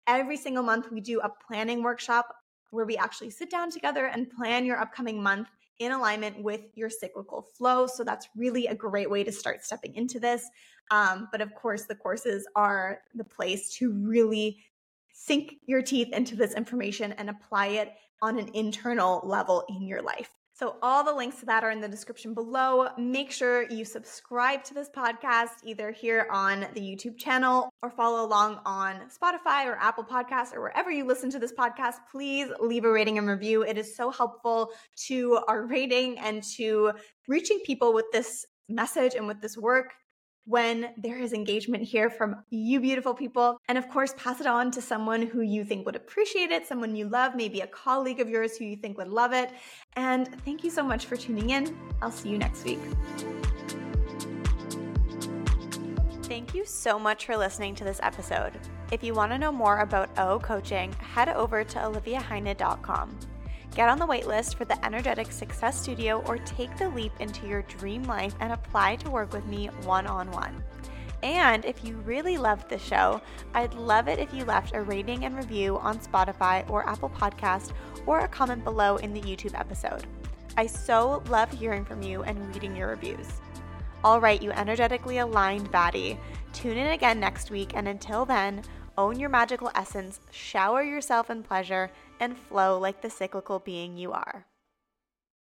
Every 0.08 0.36
single 0.36 0.64
month, 0.64 0.90
we 0.90 1.00
do 1.00 1.20
a 1.20 1.30
planning 1.46 1.84
workshop 1.84 2.34
where 2.70 2.84
we 2.84 2.96
actually 2.96 3.30
sit 3.30 3.48
down 3.48 3.70
together 3.70 4.06
and 4.06 4.28
plan 4.28 4.66
your 4.66 4.80
upcoming 4.80 5.22
month 5.22 5.46
in 5.78 5.92
alignment 5.92 6.42
with 6.42 6.60
your 6.74 6.88
cyclical 6.88 7.42
flow. 7.56 7.86
So 7.86 8.04
that's 8.04 8.28
really 8.36 8.66
a 8.66 8.74
great 8.74 9.10
way 9.10 9.24
to 9.24 9.32
start 9.32 9.64
stepping 9.64 9.94
into 9.94 10.20
this. 10.20 10.48
Um, 10.90 11.28
but 11.32 11.40
of 11.40 11.54
course, 11.54 11.84
the 11.86 11.94
courses 11.94 12.46
are 12.54 13.00
the 13.14 13.24
place 13.24 13.70
to 13.76 13.92
really 13.92 14.58
sink 15.12 15.56
your 15.66 15.82
teeth 15.82 16.12
into 16.12 16.36
this 16.36 16.54
information 16.54 17.12
and 17.12 17.30
apply 17.30 17.68
it 17.68 17.92
on 18.22 18.38
an 18.38 18.50
internal 18.54 19.20
level 19.24 19.64
in 19.68 19.86
your 19.86 20.02
life. 20.02 20.30
So, 20.56 20.76
all 20.82 21.02
the 21.02 21.12
links 21.12 21.40
to 21.40 21.46
that 21.46 21.64
are 21.64 21.72
in 21.72 21.80
the 21.80 21.88
description 21.88 22.32
below. 22.32 22.86
Make 22.96 23.32
sure 23.32 23.68
you 23.70 23.84
subscribe 23.84 24.62
to 24.64 24.74
this 24.74 24.88
podcast 24.88 25.64
either 25.64 25.90
here 25.90 26.28
on 26.30 26.60
the 26.74 26.80
YouTube 26.80 27.18
channel 27.18 27.68
or 27.82 27.90
follow 27.90 28.24
along 28.24 28.60
on 28.64 29.00
Spotify 29.08 29.66
or 29.66 29.76
Apple 29.80 30.04
Podcasts 30.04 30.54
or 30.54 30.60
wherever 30.60 30.92
you 30.92 31.06
listen 31.06 31.28
to 31.30 31.40
this 31.40 31.52
podcast. 31.52 31.94
Please 32.08 32.52
leave 32.60 32.84
a 32.84 32.92
rating 32.92 33.18
and 33.18 33.26
review. 33.26 33.62
It 33.62 33.76
is 33.76 33.96
so 33.96 34.12
helpful 34.12 34.70
to 35.08 35.40
our 35.48 35.66
rating 35.66 36.20
and 36.20 36.40
to 36.56 36.92
reaching 37.26 37.58
people 37.66 37.92
with 37.92 38.06
this 38.12 38.46
message 38.68 39.16
and 39.16 39.26
with 39.26 39.40
this 39.40 39.58
work 39.58 39.92
when 40.46 40.90
there 40.96 41.18
is 41.18 41.32
engagement 41.32 41.82
here 41.82 42.10
from 42.10 42.36
you 42.50 42.80
beautiful 42.80 43.14
people. 43.14 43.58
And 43.68 43.78
of 43.78 43.88
course, 43.88 44.14
pass 44.16 44.40
it 44.40 44.46
on 44.46 44.70
to 44.72 44.82
someone 44.82 45.22
who 45.22 45.40
you 45.40 45.64
think 45.64 45.86
would 45.86 45.96
appreciate 45.96 46.50
it, 46.50 46.66
someone 46.66 46.94
you 46.94 47.08
love, 47.08 47.34
maybe 47.34 47.60
a 47.60 47.66
colleague 47.66 48.20
of 48.20 48.28
yours 48.28 48.56
who 48.56 48.64
you 48.64 48.76
think 48.76 48.98
would 48.98 49.08
love 49.08 49.32
it. 49.32 49.52
And 49.96 50.28
thank 50.44 50.64
you 50.64 50.70
so 50.70 50.82
much 50.82 51.06
for 51.06 51.16
tuning 51.16 51.50
in. 51.50 51.76
I'll 52.02 52.10
see 52.10 52.28
you 52.28 52.38
next 52.38 52.64
week. 52.64 52.80
Thank 56.24 56.54
you 56.54 56.64
so 56.64 56.98
much 56.98 57.26
for 57.26 57.36
listening 57.36 57.74
to 57.76 57.84
this 57.84 58.00
episode. 58.02 58.52
If 58.92 59.02
you 59.02 59.14
want 59.14 59.32
to 59.32 59.38
know 59.38 59.52
more 59.52 59.80
about 59.80 60.10
O 60.18 60.38
coaching, 60.38 60.92
head 60.94 61.28
over 61.28 61.64
to 61.64 61.78
oliviaheine.com. 61.78 63.18
Get 63.74 63.88
on 63.88 63.98
the 63.98 64.06
waitlist 64.06 64.54
for 64.54 64.64
the 64.64 64.84
Energetic 64.86 65.32
Success 65.32 65.80
Studio 65.80 66.22
or 66.28 66.38
take 66.38 66.76
the 66.76 66.88
leap 66.90 67.12
into 67.18 67.48
your 67.48 67.62
dream 67.62 68.04
life 68.04 68.34
and 68.38 68.52
apply 68.52 68.96
to 68.96 69.10
work 69.10 69.32
with 69.32 69.44
me 69.46 69.66
one 69.82 70.06
on 70.06 70.30
one. 70.30 70.62
And 71.24 71.64
if 71.64 71.84
you 71.84 71.96
really 72.04 72.38
loved 72.38 72.68
the 72.68 72.78
show, 72.78 73.20
I'd 73.52 73.74
love 73.74 74.06
it 74.06 74.20
if 74.20 74.32
you 74.32 74.44
left 74.44 74.76
a 74.76 74.82
rating 74.82 75.24
and 75.24 75.36
review 75.36 75.76
on 75.78 75.98
Spotify 75.98 76.68
or 76.70 76.88
Apple 76.88 77.10
Podcast 77.10 77.72
or 78.06 78.20
a 78.20 78.28
comment 78.28 78.62
below 78.62 78.96
in 78.98 79.12
the 79.12 79.22
YouTube 79.22 79.58
episode. 79.58 80.06
I 80.56 80.66
so 80.66 81.20
love 81.28 81.50
hearing 81.50 81.84
from 81.84 82.00
you 82.00 82.22
and 82.22 82.54
reading 82.54 82.76
your 82.76 82.90
reviews. 82.90 83.26
All 84.04 84.20
right, 84.20 84.40
you 84.40 84.52
energetically 84.52 85.18
aligned 85.18 85.72
baddie. 85.72 86.18
Tune 86.52 86.76
in 86.76 86.92
again 86.92 87.18
next 87.18 87.50
week, 87.50 87.72
and 87.74 87.88
until 87.88 88.24
then, 88.24 88.62
own 88.96 89.18
your 89.18 89.28
magical 89.28 89.70
essence, 89.74 90.20
shower 90.30 90.82
yourself 90.82 91.30
in 91.30 91.42
pleasure, 91.42 91.90
and 92.20 92.36
flow 92.36 92.78
like 92.78 93.00
the 93.00 93.10
cyclical 93.10 93.58
being 93.58 93.96
you 93.96 94.12
are. 94.12 94.46